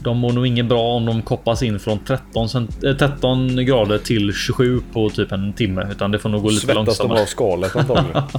[0.04, 3.98] de mår nog inget bra om de koppas in från 13, cent- eh, 13 grader
[3.98, 7.22] till 27 på typ en timme, utan det får nog gå lite Svettas de långsammare.
[7.22, 8.22] av skalet antagligen.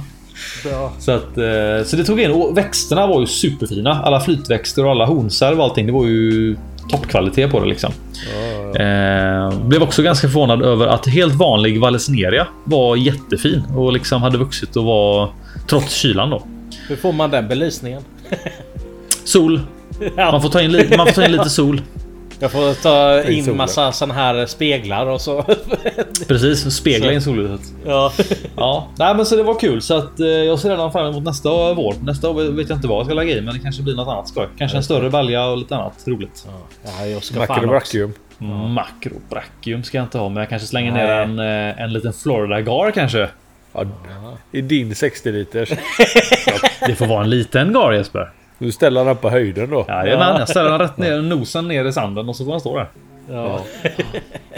[0.71, 0.93] Ja.
[0.99, 4.01] Så att eh, så det tog in och växterna var ju superfina.
[4.03, 5.85] Alla flytväxter och alla hornsärv och allting.
[5.85, 6.55] Det var ju
[6.91, 7.91] toppkvalitet på det liksom.
[8.79, 14.37] Eh, blev också ganska förvånad över att helt vanlig valesneria var jättefin och liksom hade
[14.37, 15.29] vuxit och var
[15.67, 16.43] trots kylan då.
[16.87, 18.01] Hur får man den belysningen?
[19.23, 19.59] Sol.
[20.15, 21.81] Man får ta in, li- man får ta in lite sol.
[22.39, 23.57] Jag får ta in solen.
[23.57, 25.45] massa sån här speglar och så.
[26.27, 27.11] Precis, spegla Så.
[27.13, 27.61] in solljuset.
[27.85, 28.11] ja.
[28.57, 31.23] Ja, nej, men så det var kul så att eh, jag ser redan fram emot
[31.23, 31.93] nästa vår.
[32.03, 34.07] Nästa år vet jag inte vad jag ska lägga i, men det kanske blir något
[34.07, 34.47] annat skoj.
[34.57, 36.47] Kanske en större balja och lite annat roligt.
[36.83, 37.53] ja, jag ska också.
[37.53, 38.13] Macrobrachium.
[38.69, 41.03] Makrobrachium ska jag inte ha, men jag kanske slänger Nej.
[41.07, 41.39] ner en,
[41.69, 43.29] eh, en liten Florida-gar kanske.
[43.73, 43.85] Ja,
[44.51, 45.69] I din 60 liters.
[46.87, 48.29] Det får vara en liten gar Jesper.
[48.57, 49.85] Du ställer den på höjden då.
[49.87, 52.77] Jajamän, jag ställer den rätt ner, nosen ner i sanden och så får den stå
[52.77, 52.87] där.
[53.31, 53.61] Ja.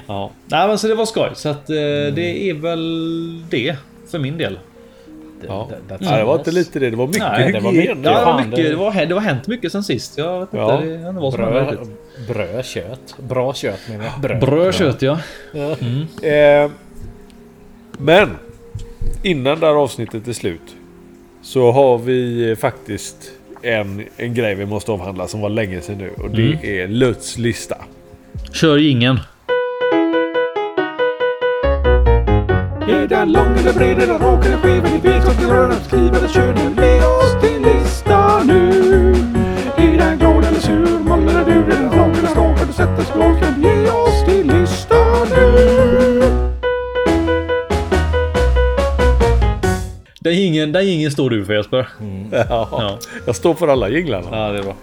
[0.08, 0.30] Ja.
[0.46, 1.30] Nej men så det var skoj.
[1.34, 1.76] Så att eh,
[2.14, 3.76] det är väl det
[4.12, 4.60] för min del.
[5.48, 5.70] Ja.
[5.90, 6.90] That's Ja, det var inte lite det.
[6.90, 8.02] Det var mycket Nej, det var hygien.
[8.04, 10.18] Ja, det, var mycket, det- det, var, det var hänt mycket sen sist.
[10.18, 10.80] Jag vet inte, Ja.
[10.84, 12.28] det, det var riktigt.
[12.28, 13.16] bröd, kött.
[13.30, 14.22] Bra kött menar jag.
[14.22, 14.40] Bröd.
[14.40, 15.18] Bröd, kött ja.
[16.28, 16.72] Eh,
[17.98, 18.38] men
[19.24, 20.76] innan det här avsnittet är slut
[21.42, 23.32] så har vi faktiskt
[23.62, 26.60] en, en grej vi måste avhandla som var länge sedan nu och det Mm.
[26.64, 27.78] är Lutz lista.
[28.54, 29.20] Kör ingen.
[32.90, 36.18] Är den lång eller bred eller rak eller skev eller vek och rör att skriva
[36.18, 36.54] eller kör
[51.12, 51.88] står du för Jesper.
[52.32, 52.68] Ja.
[52.72, 52.98] Ja.
[53.26, 54.28] Jag står för alla jinglarna.
[54.32, 54.74] ja, det är bra.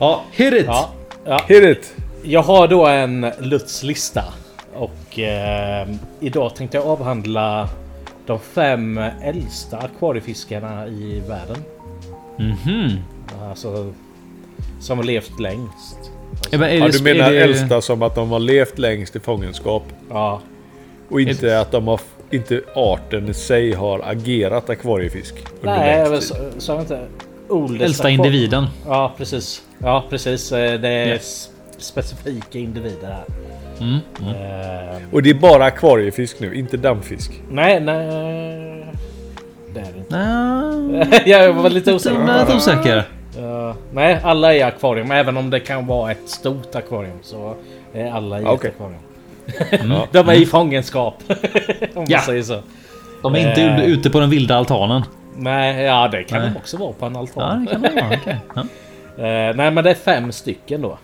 [0.00, 0.64] Ja, hit it!
[0.66, 0.90] Ja,
[1.24, 1.40] ja.
[1.48, 1.94] Hit it!
[2.22, 4.24] Jag har då en Lutz lista.
[4.74, 5.88] Och eh,
[6.20, 7.68] idag tänkte jag avhandla
[8.26, 11.56] de fem äldsta akvariefiskarna i världen.
[12.38, 12.90] Mhm.
[13.50, 13.92] Alltså
[14.80, 15.96] som har levt längst.
[16.50, 18.78] Ja, men är Ja, det- du menar är det- äldsta som att de har levt
[18.78, 19.82] längst i fångenskap.
[20.10, 20.40] Ja,
[21.10, 22.00] Och inte att de har...
[22.32, 25.34] Inte arten i sig har agerat akvariefisk.
[25.62, 26.08] nej, jag
[26.80, 27.06] inte...
[27.48, 28.66] Oldest Äldsta akvar- individen.
[28.86, 29.62] Ja, precis.
[29.78, 30.52] Ja, precis.
[30.52, 31.14] Eh, Det är Ja.
[31.14, 33.24] s- specifika individer här.
[33.80, 33.94] Mm.
[34.18, 37.40] Eh, Och det är bara akvariefisk nu, inte dammfisk.
[37.50, 38.06] nej, nej.
[39.74, 40.16] Det är det inte.
[41.10, 42.38] Nej, jag var lite osäker.
[42.40, 43.04] lite osäker.
[43.38, 45.10] Ja, nej, alla är i akvarium.
[45.10, 47.54] Även om det kan vara ett stort akvarium så
[47.94, 48.68] är alla i Okej.
[48.70, 48.98] ett akvarium.
[49.70, 50.06] Ja.
[50.12, 51.22] De är i fångenskap.
[51.94, 52.16] om Ja.
[52.16, 52.60] man säger så.
[53.22, 53.84] De är inte Eh.
[53.84, 55.02] ute på den vilda altanen.
[55.36, 56.50] Nej, ja det kan Nej.
[56.50, 57.64] de också vara på en Ja, altan.
[57.64, 58.18] det kan man vara.
[58.22, 58.36] okej.
[58.54, 58.60] Ja.
[59.24, 60.98] Eh, nej, men det är fem stycken då.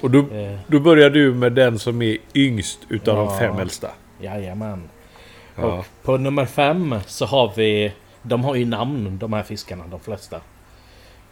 [0.00, 3.24] Och då, Eh, då börjar du med den som är yngst utav Ja.
[3.24, 3.88] de fem äldsta.
[4.20, 4.82] jajamän.
[5.56, 5.62] Ja.
[5.64, 7.92] Och på nummer fem så har vi...
[8.22, 10.36] De har ju namn de här fiskarna, de flesta.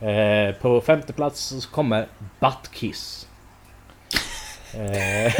[0.00, 2.06] Eh, på femte plats så kommer
[2.40, 3.25] Buttkiss.
[4.76, 5.32] Eh,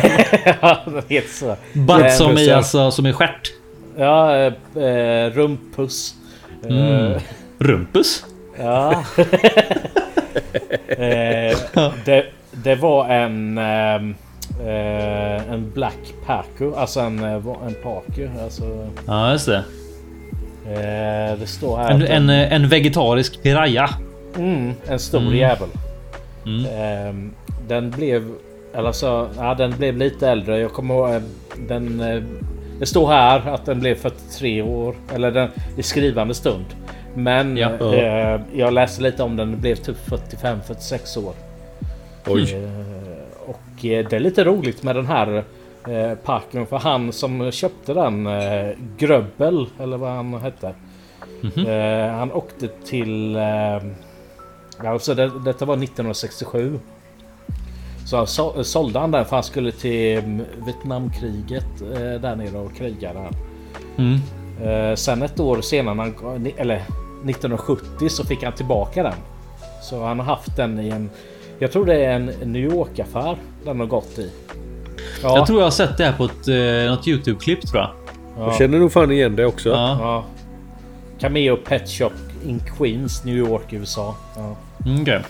[0.86, 1.56] det heter så.
[1.72, 3.52] Butt Eh, som i alltså som i stjärt.
[3.98, 4.52] Ja, eh,
[4.84, 6.14] eh, rumpus.
[6.64, 7.20] Eh, Mm.
[7.58, 8.24] Rumpus?
[8.58, 9.04] Ja.
[10.88, 11.58] eh,
[12.04, 13.58] det, det var en...
[13.58, 13.94] eh,
[15.52, 17.34] en Black Pacu, alltså en, eh,
[17.66, 18.28] en Pacu.
[18.44, 19.64] Alltså, Ja, just det.
[20.66, 21.90] eh, det står här...
[21.90, 23.90] En, att en, en vegetarisk piraya.
[24.36, 25.36] Mm, en stor Mm.
[25.36, 25.68] jävel.
[26.46, 27.30] Mm.
[27.68, 28.30] Den blev...
[28.76, 30.58] Eller så, ja, den blev lite äldre.
[30.60, 31.10] Jag kommer ihåg...
[31.14, 31.22] eh,
[31.68, 32.00] Den...
[32.00, 32.22] eh,
[32.80, 34.94] Det står här att den blev 43 år.
[35.14, 36.64] Eller den, i skrivande stund.
[37.14, 37.70] Men Ja.
[37.94, 39.50] eh, jag läste lite om den.
[39.50, 41.32] Den blev typ 45-46 år.
[42.26, 42.54] Oj.
[42.54, 45.44] Eh, och eh, det är lite roligt med den här
[45.88, 46.66] eh, parken.
[46.66, 48.68] För han som köpte den, eh,
[48.98, 50.74] Gröbbel eller vad han hette.
[51.40, 51.66] Mhm.
[51.66, 53.38] Eh, han åkte till...
[54.78, 56.78] Alltså det, detta var 1967.
[58.06, 62.76] Så så, sålde han den för han skulle till mm, Vietnamkriget eh, där nere och
[62.76, 63.30] kriga där.
[63.96, 64.20] Mm.
[64.62, 66.12] Eh, sen ett år senare,
[66.56, 69.14] eller 1970, så fick han tillbaka den.
[69.82, 71.10] Så han har haft den i en...
[71.58, 74.30] Jag tror det är en New York-affär den har gått i.
[75.22, 77.90] Ja, Jag tror jag har sett det här på ett, eh, något Youtube-klipp tror jag.
[78.38, 79.68] Jag ja, känner nog fan igen det också.
[79.68, 79.98] Ja.
[80.00, 80.24] ja.
[81.18, 82.12] Cameo Pet Shop
[82.46, 84.14] in Queens, New York, USA.
[84.36, 84.56] Ja.
[84.86, 85.22] Mm, okej.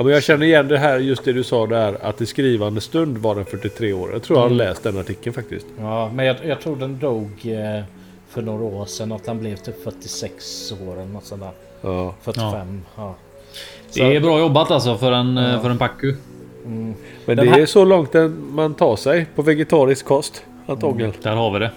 [0.00, 2.80] Ja, men jag känner igen det här, just det du sa där, att i skrivande
[2.80, 4.12] stund var den 43 år.
[4.12, 4.58] Jag tror jag har Mm.
[4.58, 5.66] läst den artikeln faktiskt.
[5.80, 7.84] Ja, men jag, jag tror den dog eh,
[8.28, 9.12] för några år sedan.
[9.12, 11.50] Att han blev typ 46 år eller något sånt där.
[11.82, 12.14] Ja.
[12.22, 12.82] 45.
[12.96, 13.14] Ja.
[13.94, 15.60] Det är bra jobbat alltså för en, eh, Ja.
[15.60, 16.14] för en Pacu.
[16.64, 16.94] Mm.
[17.26, 20.42] Men Den det här- är så långt den- man tar sig på vegetarisk kost.
[20.66, 21.12] Antagligen.
[21.22, 21.70] Där har vi det.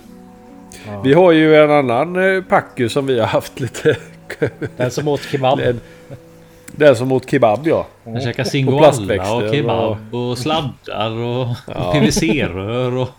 [0.87, 1.01] Ja.
[1.01, 3.97] Vi har ju en annan eh, packu som vi har haft lite...
[4.77, 5.59] Den som åt kebab.
[5.63, 5.79] en,
[6.75, 7.87] den som åt kebab ja.
[8.23, 11.91] Käkar Och singoalla plastväxter och kebab och sladdar och Ja.
[11.93, 13.09] PVC-rör och...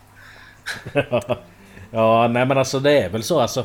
[1.91, 3.65] Ja, nej men alltså det är väl så alltså.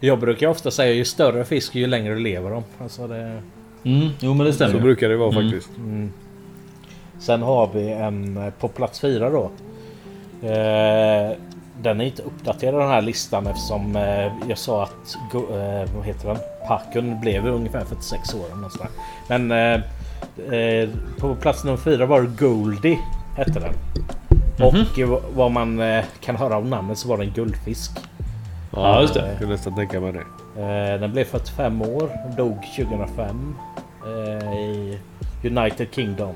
[0.00, 2.64] Jag brukar ofta säga ju större fisk ju längre lever de.
[2.78, 3.42] Alltså det...
[3.84, 4.80] Mm, jo men det Så stämmer.
[4.80, 5.42] brukar det vara Mm.
[5.50, 5.70] faktiskt.
[7.18, 9.50] Sen har vi en eh, på plats fyra då.
[10.48, 11.32] Eh,
[11.82, 16.04] den är inte uppdaterad den här listan eftersom eh, jag sa att go- eh, vad
[16.06, 16.38] heter den?
[16.68, 18.40] Parken blev ungefär 46 år.
[18.78, 18.88] där.
[19.28, 22.98] Men eh, eh, på plats nummer fyra var det Goldie.
[23.36, 23.74] Hette den.
[24.68, 27.90] Och eh, vad man eh, kan höra av namnet så var det en guldfisk.
[28.72, 29.28] Ja, just det.
[29.28, 30.24] Jag kan nästan tänka mig det.
[30.98, 32.10] Den blev 45 år.
[32.36, 33.54] Dog 2005.
[34.06, 34.98] Eh, I
[35.44, 36.34] United Kingdom.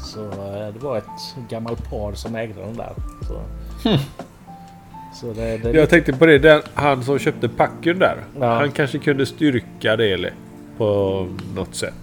[0.00, 0.20] Så
[0.74, 2.92] det var ett gammalt par som ägde den där.
[3.22, 3.40] Så,
[3.82, 3.98] så
[5.26, 8.16] det, det, Jag tänkte på det, den, han som köpte packen där.
[8.40, 8.54] Ja.
[8.54, 10.32] Han kanske kunde styrka det eller,
[10.78, 11.94] på något sätt.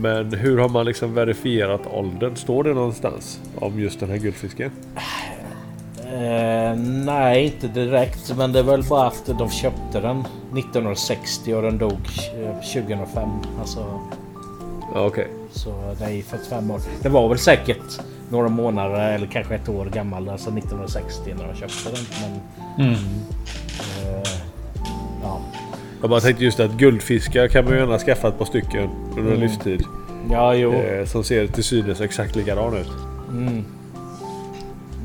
[0.00, 2.36] Men hur har man liksom verifierat åldern?
[2.36, 4.70] Står det någonstans om just den här guldfisken?
[6.12, 8.36] eh, nej, inte direkt.
[8.36, 13.28] Men det är väl bara att de köpte den 1960 och den dog eh, 2005.
[13.60, 14.00] Alltså,
[14.94, 15.28] Ja, okej.
[15.52, 16.80] så det är 45 år.
[17.02, 18.00] Det var väl säkert
[18.30, 20.28] några månader eller kanske ett år gammal.
[20.28, 22.04] Alltså 1960 när de köpte den.
[22.20, 22.40] Men,
[22.86, 22.94] Mm.
[22.94, 24.30] eh,
[25.22, 25.40] ja.
[26.00, 29.20] Jag bara tänkte just att guldfiskar kan man ju gärna skaffa ett par stycken under
[29.22, 29.40] en Mm.
[29.40, 29.82] livstid.
[30.30, 30.72] ja, jo.
[30.74, 32.88] Eh, som ser till synes exakt likadan ut.
[33.30, 33.64] Mm.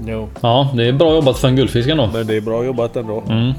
[0.05, 0.30] Jo.
[0.41, 2.09] Ja, det är bra jobbat för en guldfisk ändå.
[2.13, 3.24] Men det är bra jobbat ändå.
[3.30, 3.53] Mm.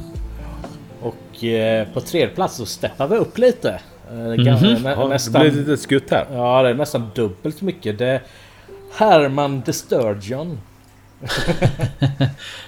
[1.02, 3.80] Och eh, på tredje plats så steppar vi upp lite.
[4.10, 4.34] Eh, Mhm.
[4.34, 6.26] ga- nä, Ja, det nästan, blir ett litet skutt här.
[6.32, 7.98] ja, det är nästan dubbelt mycket.
[7.98, 8.20] Det
[8.96, 10.58] Herman de Sturgeon.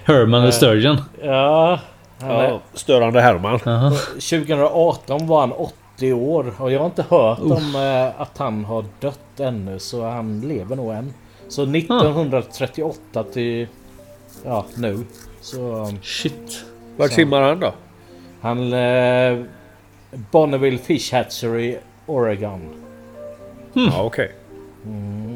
[0.05, 0.97] Herman the Sturgeon.
[1.23, 1.81] Ja,
[2.21, 3.61] han är, Ja, störande Herman.
[3.65, 3.91] Jaha.
[3.91, 8.85] 2018 var han 80 år och jag har inte hört om eh, att han har
[9.01, 11.15] dött ännu så han lever nog än.
[11.49, 13.67] Så 1938 till
[14.45, 15.05] ja, nu.
[15.41, 16.65] Så Shit.
[16.97, 17.73] Vart simmar han då?
[18.41, 18.73] han...
[18.73, 19.45] Eh,
[20.31, 22.61] Bonneville Fish Hatchery, Oregon.
[23.73, 24.33] Ja, okej.
[24.83, 25.36] Ja, han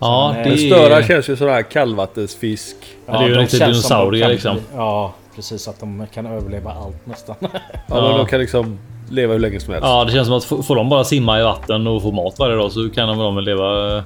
[0.00, 2.76] är- det Men störa känns ju sådär kallvattensfisk.
[3.06, 4.56] Ja, det är ju de riktigt känns som de dinosaurier, kan- liksom.
[4.76, 5.68] Ja, precis.
[5.68, 7.36] Att de kan överleva allt nästan.
[7.42, 7.48] Ja,
[7.88, 8.08] Ja.
[8.08, 8.78] men de kan liksom
[9.10, 9.86] leva hur länge som helst.
[9.88, 12.56] Ja, det känns som att får de bara simma i vatten och få mat varje
[12.56, 14.02] dag så kan de väl leva eh,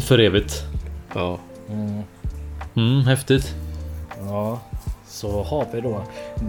[0.00, 0.62] för evigt.
[1.14, 1.38] Ja.
[2.76, 3.54] Mm, häftigt.
[4.28, 4.60] Ja,
[5.08, 5.94] så har vi då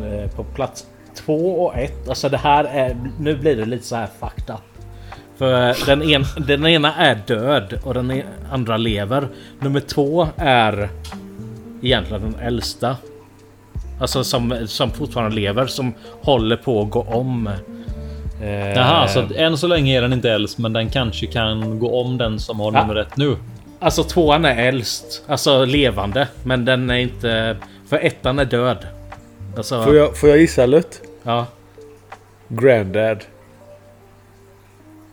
[0.06, 0.86] eh, på plats
[1.26, 2.10] två och ett.
[2.10, 2.98] Alltså det här är...
[3.20, 4.79] Nu blir det lite så här fucked up.
[5.40, 9.28] För den, en, den ena är död och den e- andra lever.
[9.60, 10.90] Nummer två är
[11.82, 12.98] egentligen den äldsta.
[14.02, 17.50] Alltså som, som fortfarande lever, som håller på att gå om.
[18.42, 21.80] Eh, Jaha, så att än så länge är den inte äldst, men den kanske kan
[21.80, 22.82] gå om den som har Ja.
[22.82, 23.36] nummer ett nu.
[23.80, 27.58] Alltså tvåan är äldst, alltså levande, men den är inte...
[27.90, 28.78] För ettan är död.
[29.58, 31.02] Alltså, Får, jag, får jag gissa Lutt?
[31.24, 31.46] ja.
[32.48, 33.18] Granddad.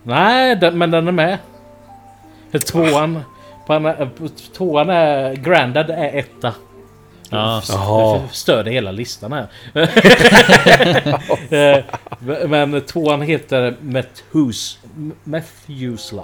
[0.07, 1.39] Nej, den, men den är med.
[2.51, 3.21] För Tvåan...
[3.67, 5.35] På, en- på, tvåan är...
[5.35, 6.55] Grandad är etta.
[7.31, 7.63] Ja.
[7.69, 8.19] Jaha.
[8.23, 9.47] Du förstörde hela listan här.
[11.51, 11.85] Eh,
[12.49, 14.79] Men tvåan heter Methus,
[15.25, 16.23] Methusla.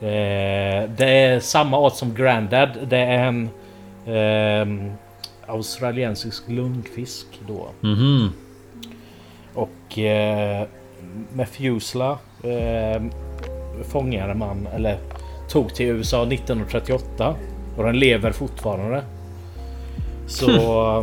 [0.00, 2.68] Eh, Det är samma art som Grandad.
[2.88, 3.50] Det är en
[4.06, 4.92] eh,
[5.46, 7.68] australiensisk lungfisk då.
[7.80, 8.32] Mhm.
[9.54, 10.66] Och eh,
[11.32, 13.02] Methusla eh,
[13.84, 14.96] fångade man, eller
[15.48, 17.34] tog till USA 1938.
[17.76, 19.02] Och den lever fortfarande.
[20.26, 20.96] Så...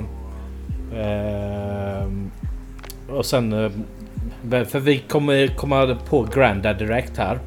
[0.95, 2.07] eh,
[3.09, 3.53] och sen...
[3.53, 7.39] Eh, för vi kommer komma på Grandad direkt här.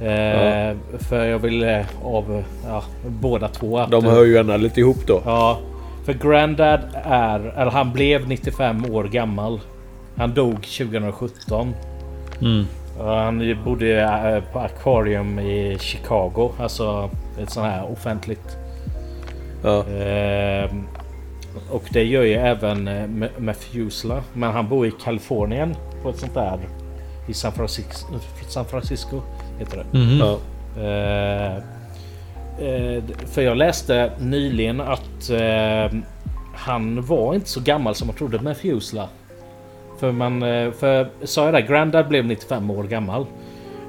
[0.00, 3.78] Eh, För jag vill eh, av ja, båda två.
[3.78, 5.22] att- De hör ju gärna lite ihop då.
[5.24, 5.58] Ja,
[6.04, 9.60] för Grandad är, eller han blev 95 år gammal.
[10.16, 11.74] Han dog 2017.
[12.40, 12.64] Mm.
[12.98, 16.50] Och Han bodde eh, på Aquarium i Chicago.
[16.58, 17.10] Alltså
[17.42, 18.56] ett sånt här offentligt.
[19.62, 19.84] Ja.
[19.86, 20.86] Ehm,
[21.70, 24.22] och det gör ju även eh, Me- Methusla.
[24.32, 26.58] Men han bor i Kalifornien på ett sånt där.
[27.28, 28.06] I San Francisco.
[28.48, 29.20] San Francisco
[29.58, 29.98] heter det.
[29.98, 30.18] Mhm.
[30.18, 30.38] Ja.
[30.82, 31.54] Eh,
[32.68, 35.98] eh, för jag läste nyligen att eh,
[36.54, 39.08] han var inte så gammal som man trodde med Fusla.
[39.98, 43.26] För man, eh, för sa jag det, Grandad blev 95 år gammal.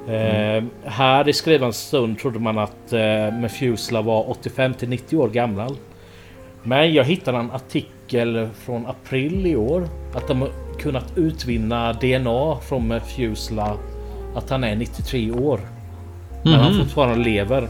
[0.08, 5.28] Eh, Här i skrivande stund trodde man att eh, Mefusla var 85 till 90 år
[5.28, 5.76] gammal.
[6.62, 9.88] Men jag hittade en artikel från april i år.
[10.14, 10.48] Att de
[10.78, 13.76] kunnat utvinna DNA från Mefusla.
[14.34, 15.60] Att han är 93 år.
[16.44, 16.80] Men han Mhm.
[16.80, 17.62] fortfarande lever.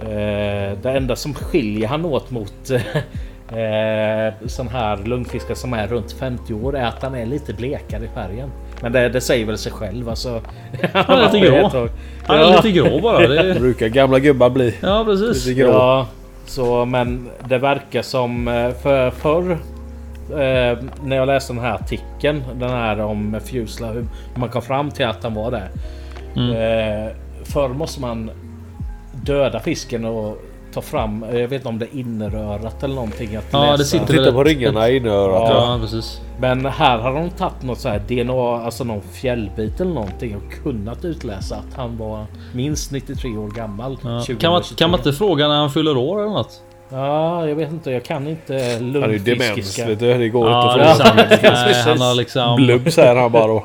[0.00, 2.70] Eh, det enda som skiljer han åt mot
[3.48, 8.04] eh, sån här lungfiskar som är runt 50 år är att han är lite blekare
[8.04, 8.50] i färgen.
[8.82, 10.42] Men det, det säger väl sig själv alltså.
[10.92, 11.88] Han är lite grå.
[12.26, 13.28] Han är lite grå bara.
[13.28, 13.54] Det...
[13.60, 15.46] Brukar gamla gubbar bli Ja, precis.
[15.46, 15.70] lite grå.
[15.70, 16.06] Ja,
[16.46, 19.50] så men det verkar som eh, för förr
[20.30, 24.90] eh, när jag läste den här artikeln, den här om Fusla, hur man kom fram
[24.90, 25.68] till att han var det.
[26.36, 26.50] Mm.
[26.50, 27.12] Eh,
[27.44, 28.30] förr måste man
[29.12, 30.42] döda fisken och
[30.76, 33.36] ta fram, eh, jag vet inte om det är inrörat eller någonting.
[33.36, 33.84] Att Ja, det läsa.
[33.84, 35.50] sitter Titta på ringarna i inörat.
[35.50, 35.72] Ja.
[35.72, 36.20] Ja, precis.
[36.40, 40.62] Men här har de tagit något så här DNA, alltså någon fjällbit eller någonting och
[40.62, 43.92] kunnat utläsa att han var minst 93 år gammal.
[43.92, 44.08] Ja.
[44.08, 44.36] 2023.
[44.40, 46.60] Kan, man, kan man inte fråga när han fyller år eller något?
[46.88, 47.90] Ja, jag vet inte.
[47.90, 48.62] Jag kan inte Han
[49.02, 49.86] är ju demens lungfiskiska.
[49.86, 50.18] vet du.
[50.18, 51.16] Det går Ja, inte det att få sant.
[51.42, 52.56] Nej, han har liksom...
[52.56, 53.64] Blubb säger han bara då.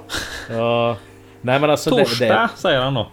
[0.51, 0.95] Ja.
[1.41, 3.07] Nej men alltså det, Torsdag det, säger han då.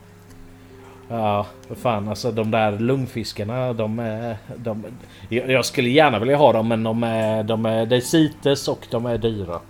[1.10, 1.46] Ja,
[1.82, 4.36] fan alltså de där lungfiskarna de är...
[4.56, 4.84] De,
[5.28, 7.42] jag skulle gärna vilja ha dem men de är...
[7.42, 9.60] De är är CITES och de är dyra.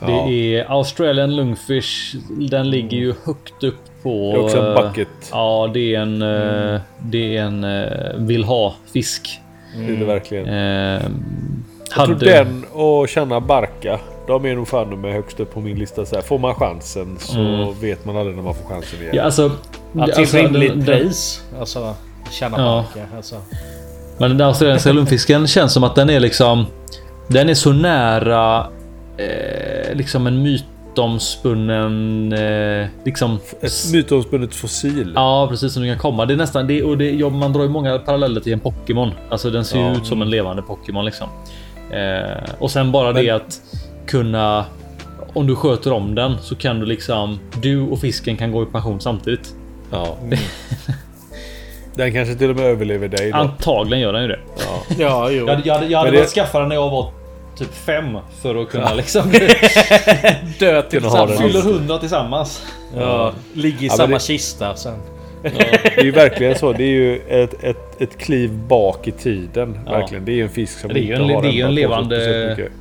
[0.00, 0.12] Det
[0.56, 2.14] är Australian Lungfish.
[2.50, 4.32] Den ligger ju högt upp på...
[4.32, 5.08] Det är också en eh, bucket.
[5.32, 6.22] Ja, det är en...
[6.22, 9.40] eh, Det är en eh, vill ha fisk.
[9.76, 10.46] Det är det verkligen.
[10.46, 11.02] Eh,
[11.96, 14.00] Jag tror den och känna barka.
[14.28, 16.06] De är nog fan med högst upp på min lista.
[16.06, 17.80] Så här, får man chansen så Mm.
[17.80, 19.12] vet man aldrig när man får chansen igen.
[19.16, 19.50] Ja, alltså...
[19.92, 21.42] Ja, till alltså, rimligt den- den- pris.
[21.60, 21.94] Alltså,
[22.30, 22.84] tjäna Ja.
[22.96, 23.02] ja.
[23.16, 23.36] alltså.
[24.18, 26.66] Men den australiensiska lungfisken känns som att den är liksom...
[27.28, 28.66] Den är så nära...
[29.16, 33.38] Eh, liksom en mytomspunnen eh, liksom.
[33.60, 35.12] Ett mytomspunnet fossil.
[35.14, 36.26] Ja, precis som det kan komma.
[36.26, 37.10] Det är nästan det och det.
[37.10, 39.10] Ja, man drar ju många paralleller till en Pokémon.
[39.30, 39.92] Alltså, den ser ju Ja.
[39.96, 41.28] ut som en levande Pokémon liksom.
[41.90, 43.60] Eh, och sen bara det att
[44.08, 44.64] kunna.
[45.32, 47.38] Om du sköter om den så kan du liksom.
[47.62, 49.54] Du och fisken kan gå i pension samtidigt.
[49.90, 50.16] Ja.
[51.94, 53.30] Den kanske till och med överlever dig.
[53.30, 53.36] Då.
[53.38, 54.38] Antagligen gör den ju det.
[54.58, 54.82] Ja.
[54.98, 55.46] Ja, jo.
[55.46, 57.10] Jag, hade- jag, jag hade det- skaffa den när jag var
[57.56, 59.30] typ fem för att kunna liksom.
[60.58, 61.28] Dö Kunna ha den.
[61.28, 61.38] tillsammans.
[61.40, 62.62] Fyller hundra tillsammans.
[62.96, 64.98] Ja, ligger i Ja, samma det- kista sen.
[65.42, 66.72] Det är ju verkligen så.
[66.72, 69.78] Det är ju ett, ett, ett kliv bak i tiden.
[69.86, 69.92] Ja.
[69.92, 70.24] Verkligen.
[70.24, 71.74] Det är ju en fisk som Det är inte en, har det är ju en
[71.74, 72.16] levande.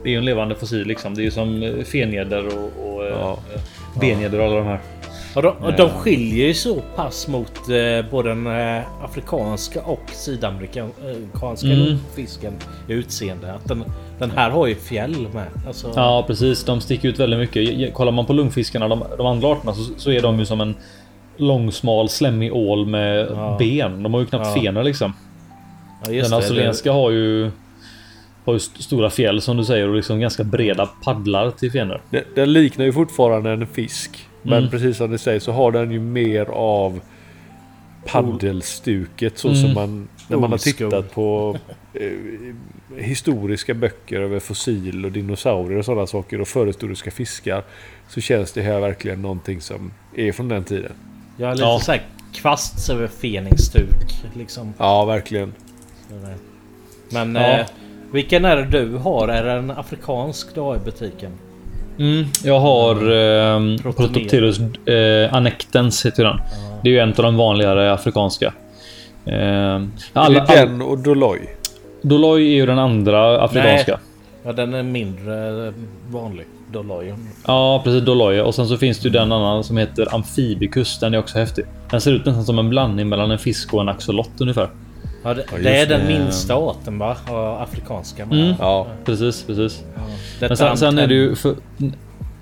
[0.04, 1.16] Det är ju en levande fossil liksom.
[1.16, 2.64] Det är ju som eh, fengäddor och,
[2.96, 3.38] och Ja.
[3.54, 3.60] ja.
[4.02, 4.80] bengäddor och alla de här.
[5.36, 10.02] Och de, och de skiljer ju så pass mot eh, både den eh, afrikanska och
[10.14, 11.98] sydamerikanska Mm.
[12.16, 12.54] fisken
[12.88, 13.54] i utseende.
[13.54, 13.84] Att den,
[14.20, 15.46] den här har ju fjäll med.
[15.68, 17.94] Alltså, Ja precis, de sticker ut väldigt mycket.
[17.94, 20.76] Kollar man på lungfiskarna, de, de andra arterna, så, så är de ju som en
[21.38, 23.56] långsmal slemmig ål med Ja.
[23.60, 24.04] ben.
[24.04, 24.62] De har ju knappt Ja.
[24.62, 25.14] fenor liksom.
[26.06, 27.52] ja, just Den australienska har ju
[28.46, 32.02] har ju st- stora fjäll som du säger och liksom ganska breda paddlar till fenor.
[32.10, 34.28] Den, den liknar ju fortfarande en fisk.
[34.42, 34.70] Men Mm.
[34.70, 37.00] precis som du säger så har den ju mer av
[38.06, 39.74] paddelstuket så som Mm.
[39.74, 41.58] man när man har tittat på
[41.94, 42.12] eh,
[42.98, 47.64] historiska böcker över fossil och dinosaurier och sådana saker och förhistoriska fiskar
[48.10, 50.92] så känns det här verkligen någonting som är från den tiden.
[51.38, 51.80] Ja, lite Ja.
[51.80, 52.02] såhär
[52.34, 54.74] kvast över feningsstuk liksom.
[54.78, 55.54] Ja, verkligen.
[57.10, 57.42] Men Ja.
[57.60, 57.66] eh,
[58.12, 59.28] vilken är det du har?
[59.28, 61.32] Är det en afrikansk du har i butiken?
[62.00, 64.60] Mm, jag har eh, Protopterus.
[64.88, 66.38] Eh, annectens heter den.
[66.84, 68.54] Det är ju en av de vanligare afrikanska.
[69.26, 69.82] Eh,
[70.14, 71.40] alla, är det den och Doloy?
[72.02, 74.00] Doloi är ju den andra afrikanska.
[74.44, 75.74] Ja, den är mindre
[76.10, 76.46] vanlig.
[76.72, 77.28] Doloyon.
[77.48, 78.04] Ja, precis.
[78.04, 78.42] Doloy.
[78.42, 81.00] Och sen så finns det ju den annan som heter Amphibicus.
[81.00, 81.66] Den är också häftig.
[81.92, 84.70] Den ser ut nästan som en blandning mellan en fisk och en axolot ungefär.
[85.24, 87.18] Ja, det, Ja, det är den minsta arten va?
[87.28, 88.24] Ja, afrikanska.
[88.24, 88.54] Mm.
[88.60, 88.88] Ja.
[89.06, 89.84] Precis, precis.
[90.40, 91.56] Detta Men sen, sen är det ju för...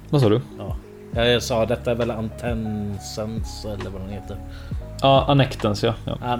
[0.09, 0.41] Vad sa du?
[0.57, 0.75] Ja.
[1.15, 4.37] Ja, jag sa detta är väl antensens eller vad den heter.
[5.01, 5.93] Ja, Annectens ja.
[6.05, 6.17] ja.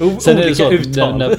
[0.00, 1.18] O- Sen är det så uttal.
[1.18, 1.36] när, när,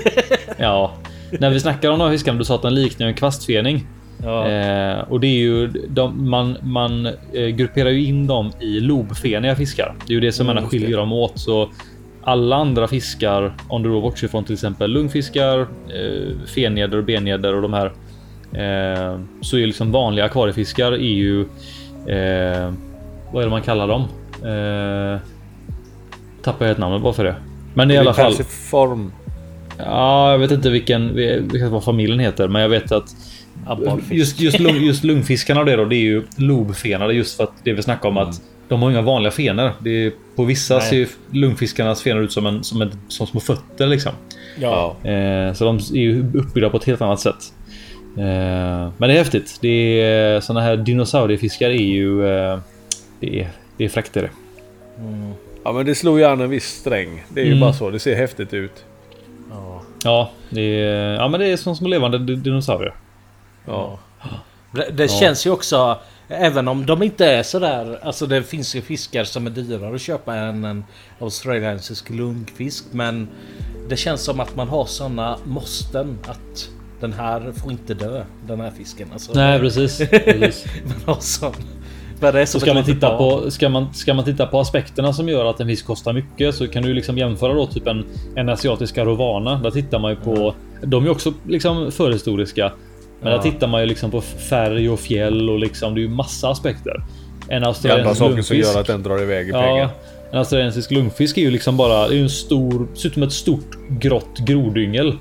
[0.57, 0.91] ja,
[1.39, 3.87] när vi snackar om de här fiskarna, du sa att den liknar en kvastfening.
[4.23, 4.47] Ja.
[4.47, 9.55] Eh, och det är ju de, man, man eh, grupperar ju in dem i lobfeniga
[9.55, 9.95] fiskar.
[10.07, 11.39] Det är ju det som Mm, skiljer dem åt.
[11.39, 11.69] Så
[12.23, 17.61] alla andra fiskar, om du då bortser från till exempel lungfiskar, eh, fengäddor, bengäddor och
[17.61, 17.85] de här.
[18.53, 21.41] Eh, så är liksom vanliga akvariefiskar är ju
[22.07, 22.73] eh,
[23.31, 24.01] vad är det man kallar dem?
[24.43, 25.19] Eh,
[26.43, 27.35] tappar jag ett namn bara för det.
[27.73, 28.33] Men i alla fall.
[28.43, 29.11] Form.
[29.77, 33.15] Ja, jag vet inte vilken, vilken vad familjen heter, men jag vet att
[33.67, 34.11] Abborrfisk.
[34.11, 37.51] just, just, lung, just lungfiskarna och det då, det är ju lobfenade just för att
[37.63, 39.71] det vi snackar om att de har inga vanliga fenor.
[39.79, 40.89] Det är, på vissa Nej.
[40.89, 44.11] ser ju lungfiskarnas fenor ut som, en, som, ett, som små fötter liksom.
[44.59, 44.95] Ja.
[45.03, 47.53] Eh, så de är ju uppbyggda på ett helt annat sätt.
[48.17, 48.23] Eh,
[48.97, 49.57] men det är häftigt.
[49.61, 52.27] Det är, såna här dinosauriefiskar är ju...
[52.27, 52.59] Eh,
[53.19, 54.29] det är, det är fräckt är det.
[55.63, 57.23] Ja, men det slår ju an en viss sträng.
[57.29, 57.61] Det är ju Mm.
[57.61, 57.89] bara så.
[57.89, 58.85] Det ser häftigt ut.
[59.51, 59.81] Ja.
[60.03, 62.93] Ja, det är, ja men det är som små levande di- dinosaurier.
[63.65, 63.99] Ja.
[64.71, 65.97] Det, det känns ju också,
[66.27, 70.01] även om de inte är sådär, alltså det finns ju fiskar som är dyrare att
[70.01, 70.83] köpa än en
[71.19, 72.85] australiensisk lungfisk.
[72.91, 73.27] Men
[73.89, 78.59] det känns som att man har såna måsten att den här får inte dö, den
[78.59, 79.07] här fisken.
[79.13, 79.97] Alltså, Nej precis.
[80.09, 80.65] precis.
[80.85, 81.53] Man har sån.
[82.45, 85.59] Så ska man, titta på, ska, man, ska man titta på aspekterna som gör att
[85.59, 88.05] en fisk kostar mycket så kan du liksom jämföra då typ en,
[88.35, 89.55] en asiatisk arovana.
[89.55, 90.55] Där tittar man ju på...
[90.81, 92.71] De är också liksom förhistoriska.
[93.23, 93.37] Men Ja.
[93.37, 96.49] där tittar man ju liksom på färg och fjäll och liksom det är ju massa
[96.49, 97.03] aspekter.
[97.47, 99.89] En australiensisk saker som gör att den drar iväg i Ja, pengar.
[100.31, 102.07] en australiensisk lungfisk är ju liksom bara...
[102.07, 102.87] Det är en stor...
[102.95, 105.13] Ser ut som ett stort grått grodyngel.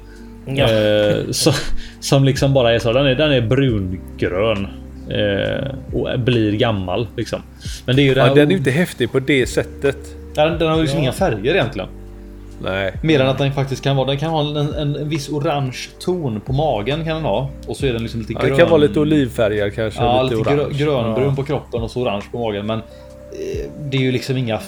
[0.47, 0.71] Ja.
[0.71, 1.53] Eh, så,
[2.01, 2.93] som liksom bara är så.
[2.93, 4.69] Den är, den är brungrön.
[5.11, 7.43] Eh, och blir gammal liksom.
[7.87, 9.97] Men det är ju det här, Ja, den är ju inte häftig på det sättet.
[10.35, 11.89] den, den har ju liksom inga färger egentligen.
[12.63, 12.93] Nej.
[13.03, 14.07] Mer än att den faktiskt kan vara.
[14.07, 17.51] Den kan ha en, en, en viss orange ton på magen kan den ha.
[17.67, 18.51] Och så är den liksom lite Ja, grön.
[18.51, 20.01] det kan vara lite olivfärgad kanske.
[20.03, 20.75] Ja, lite lite orange.
[20.79, 21.35] grönbrun Ja.
[21.37, 22.67] på kroppen och så orange på magen.
[22.67, 24.59] Men eh, det är ju liksom inga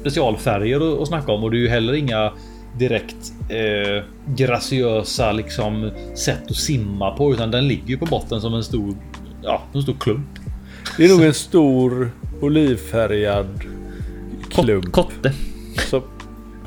[0.00, 2.32] specialfärger att, att snacka om och det är ju heller inga
[2.78, 4.04] direkt eh,
[4.36, 8.94] graciösa liksom sätt att simma på utan den ligger ju på botten som en stor,
[9.42, 10.26] ja, en stor klump.
[10.96, 12.10] Det är nog en stor
[12.40, 13.46] olivfärgad
[14.50, 14.92] klump.
[14.92, 15.32] Kotte.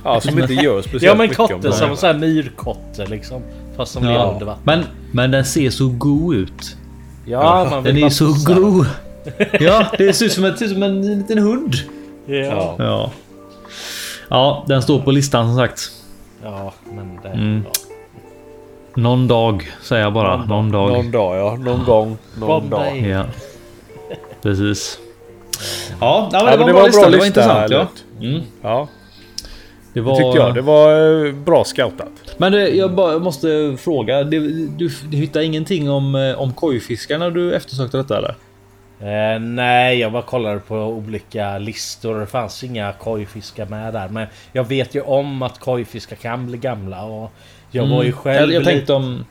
[0.03, 3.41] Ja, som inte gör speciellt Ja men kotte som såhär myrkotte liksom.
[3.77, 4.61] Fast som lever Ja, under vatten.
[4.63, 6.77] men, men den ser så god ut.
[7.25, 8.85] Ja, man vill Den är så god.
[9.59, 11.75] Ja, det ser ut som, ett, ser ut som en liten hund.
[12.25, 12.75] Ja.
[12.77, 13.11] Ja.
[14.29, 15.91] Ja, den står på listan som sagt.
[16.43, 17.29] ja, men det...
[17.29, 17.63] Mm.
[17.65, 17.71] Ja.
[18.95, 20.45] Någon dag säger jag bara.
[20.45, 20.91] Någon dag.
[20.91, 22.97] Någon dag ja, någon gång, någon dag.
[22.97, 23.23] Ja.
[24.41, 24.99] Precis.
[25.99, 27.01] Ja, ja, men det, var en lista.
[27.01, 27.71] bra Det var lista, intressant.
[27.71, 27.87] Ja.
[28.27, 28.41] Mm.
[28.61, 28.87] Ja,
[29.93, 30.15] Det det var...
[30.15, 30.55] tyckte jag.
[30.55, 32.11] Det var eh, bra scoutat.
[32.37, 34.23] Men det, jag bara måste fråga.
[34.23, 38.35] Det, du, du hittade ingenting om, eh, om kojfiskar när du eftersökte detta eller?
[38.99, 42.19] Eh, nej, jag bara kollade på olika listor.
[42.19, 44.09] Det fanns inga kojfiskar med där.
[44.09, 47.03] Men jag vet ju om att kojfiskar kan bli gamla.
[47.03, 47.31] Och
[47.71, 48.49] jag var ju själv Mm.
[48.49, 49.25] Jag, jag lite, tänkte om...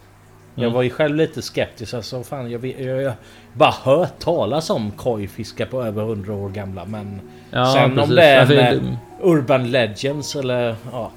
[0.54, 1.94] jag var ju själv lite skeptisk.
[1.94, 3.12] Alltså, fan, jag, jag, jag
[3.52, 6.84] bara hört talas om kojfiskar på över 100 år gamla.
[6.84, 8.14] Men Ja, sen om precis.
[8.16, 11.10] det är Ja, för- med Urban Legends eller ja.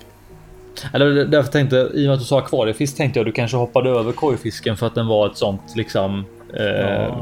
[0.93, 3.57] Eller därför tänkte jag, i och med att du sa akvariefisk tänkte jag du kanske
[3.57, 6.25] hoppade över kojfisken för att den var ett sånt liksom...
[6.53, 6.65] Eh,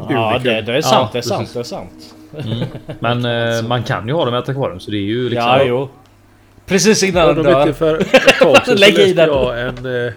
[0.09, 1.11] Ja, det, det är sant.
[1.11, 1.39] det är sant.
[1.39, 1.53] precis.
[1.53, 2.15] Det är sant.
[2.99, 3.25] Men
[3.59, 5.49] eh, man kan ju ha dem i ett akvarium så det är ju liksom...
[5.49, 5.89] Ja, jo.
[6.65, 8.75] Precis innan Ja, den dör.
[8.79, 9.29] Lägg i den.
[9.29, 9.67] jag en,
[10.07, 10.13] eh,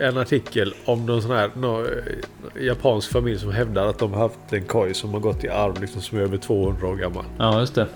[0.00, 4.20] en artikel om någon sån här nå, eh, japansk familj som hävdar att de har
[4.20, 7.24] haft en koj som har gått i arv liksom som är över 200 år gammal.
[7.38, 7.86] Ja, just det.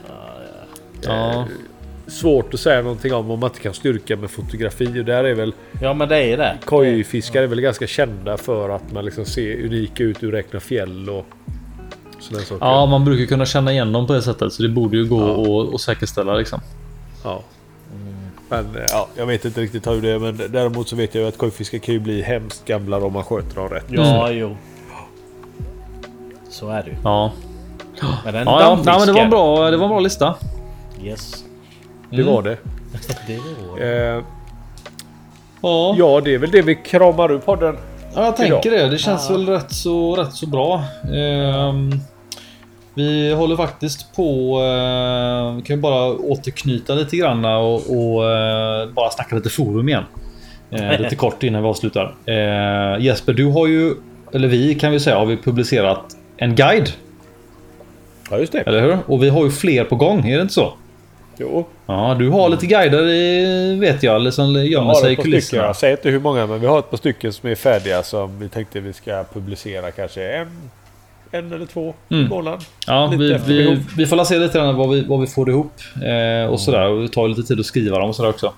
[1.03, 1.47] Ja,
[2.07, 5.35] Svårt att säga någonting om om man inte kan styrka med fotografi och där är
[5.35, 6.59] väl Ja, men det är det.
[6.65, 11.11] kojfiskar är väl ganska kända för att man liksom ser unika ut ur räkna fjäll
[11.11, 11.27] och
[12.21, 12.67] sådana saker.
[12.67, 15.43] ja, man brukar kunna känna igen dem på det sättet så det borde ju gå
[15.69, 16.61] att att säkerställa liksom.
[17.25, 17.43] Ja.
[18.51, 21.23] Men eh, ja, jag vet inte riktigt hur det är men däremot så vet jag
[21.23, 23.85] ju att kojfiskar kan ju bli hemskt gamla om man sköter dem rätt.
[23.89, 24.57] Ja, jo.
[26.49, 26.97] Så är det ju.
[27.05, 27.33] Ja,
[28.25, 30.35] Men en ja, ja men det var en bra, det var en bra lista.
[31.03, 31.45] Yes.
[32.11, 32.57] Det var det.
[33.27, 34.17] Det var det.
[34.17, 34.23] Eh,
[35.63, 37.77] Ja, ja, det är väl det vi kramar ur podden.
[38.15, 38.37] Ja, jag idag.
[38.37, 38.89] tänker det.
[38.89, 40.83] Det känns väl rätt så, rätt så bra.
[41.15, 41.93] Ehm,
[42.95, 44.59] vi håller faktiskt på...
[45.57, 50.05] Vi kan bara återknyta lite grann och, och eh, bara snacka lite forum igen.
[50.71, 52.15] Eh, lite kort innan vi avslutar.
[52.27, 53.95] Eh, Jesper, du har ju,
[54.33, 56.91] eller vi kan vi säga, har vi publicerat en guide.
[58.31, 58.61] Ja, just det.
[58.61, 58.99] Eller hur?
[59.07, 60.73] Och vi har ju fler på gång, är det inte så?
[61.39, 61.67] Jo.
[61.87, 65.25] Ja, du har lite guider i, vet jag, eller som gömmer sig i par stycken.
[65.25, 65.63] kulisserna.
[65.63, 68.39] Jag säger inte hur många men vi har ett par stycken som är färdiga som
[68.39, 70.71] vi tänkte vi ska publicera kanske en,
[71.31, 72.27] en eller två Mm.
[72.27, 72.61] i månaden.
[72.87, 75.73] Ja, vi, vi, vi får se lite grann vad vi, vad vi får ihop.
[76.05, 76.89] Eh, och sådär.
[76.89, 78.53] Och det tar lite tid att skriva dem och sådär också.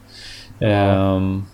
[0.61, 1.45] Ehm,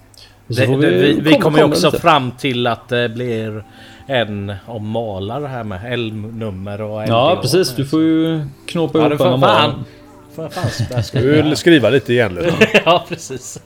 [0.48, 1.98] och så Det, det, vi, vi komma- kommer också lite.
[2.00, 3.64] fram till att det blir
[4.06, 7.08] en om malar här med L-nummer och LD.
[7.08, 7.74] Ja, precis.
[7.76, 9.60] Du får ju knåpa Ja, ihop en om fan.
[9.70, 9.84] morgonen.
[10.34, 11.42] Får jag fan Du skriva.
[11.42, 12.54] vill skriva lite igen lite.
[12.84, 13.60] Ja, precis.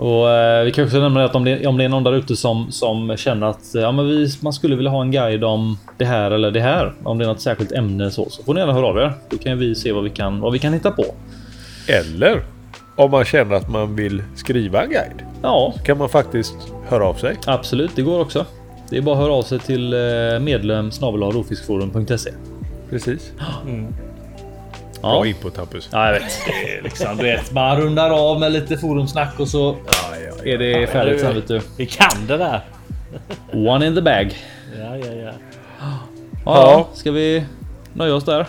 [0.00, 2.36] Och eh, vi kan också nämna att om det, om det är någon där ute
[2.36, 5.78] som, som känner att eh, ja, men vi, man skulle vilja ha en guide om
[5.98, 6.92] det här eller det här.
[7.02, 9.12] Om det är något särskilt ämne så, så får ni gärna höra av er.
[9.30, 11.04] Då kan vi se vad vi kan, vad vi kan hitta på.
[11.86, 12.42] Eller
[12.96, 15.22] om man känner att man vill skriva en guide.
[15.42, 16.56] Ja, kan man faktiskt
[16.88, 17.36] höra av sig.
[17.46, 17.90] absolut.
[17.94, 18.46] Det går också.
[18.90, 19.98] Det är bara att höra av sig till eh,
[20.40, 20.90] medlem.
[22.90, 23.32] Precis.
[23.38, 23.70] Ja.
[25.00, 25.88] Bra input Hampus.
[25.92, 26.40] Ja, jag vet.
[26.46, 29.76] Det är liksom, du vet, man rundar av med lite forumsnack och så
[30.44, 31.60] är det färdigt sen vet du.
[31.76, 32.60] Vi kan det där.
[33.52, 34.36] One in the bag.
[34.78, 35.32] Ja, ja, ja.
[35.80, 35.98] Ja,
[36.44, 36.88] Ja.
[36.94, 37.44] Ska vi
[37.92, 38.46] nöja oss där?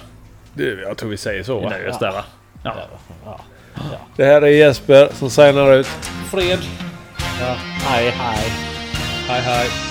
[0.54, 2.24] Du, jag tror vi säger så Vi nöjer oss där va?
[2.64, 2.74] Ja.
[4.16, 5.88] Det här är Jesper som signar ut.
[6.32, 6.60] Fred.
[7.40, 7.56] ja.
[7.88, 8.52] Hej, hej.
[9.28, 9.91] Hej hej.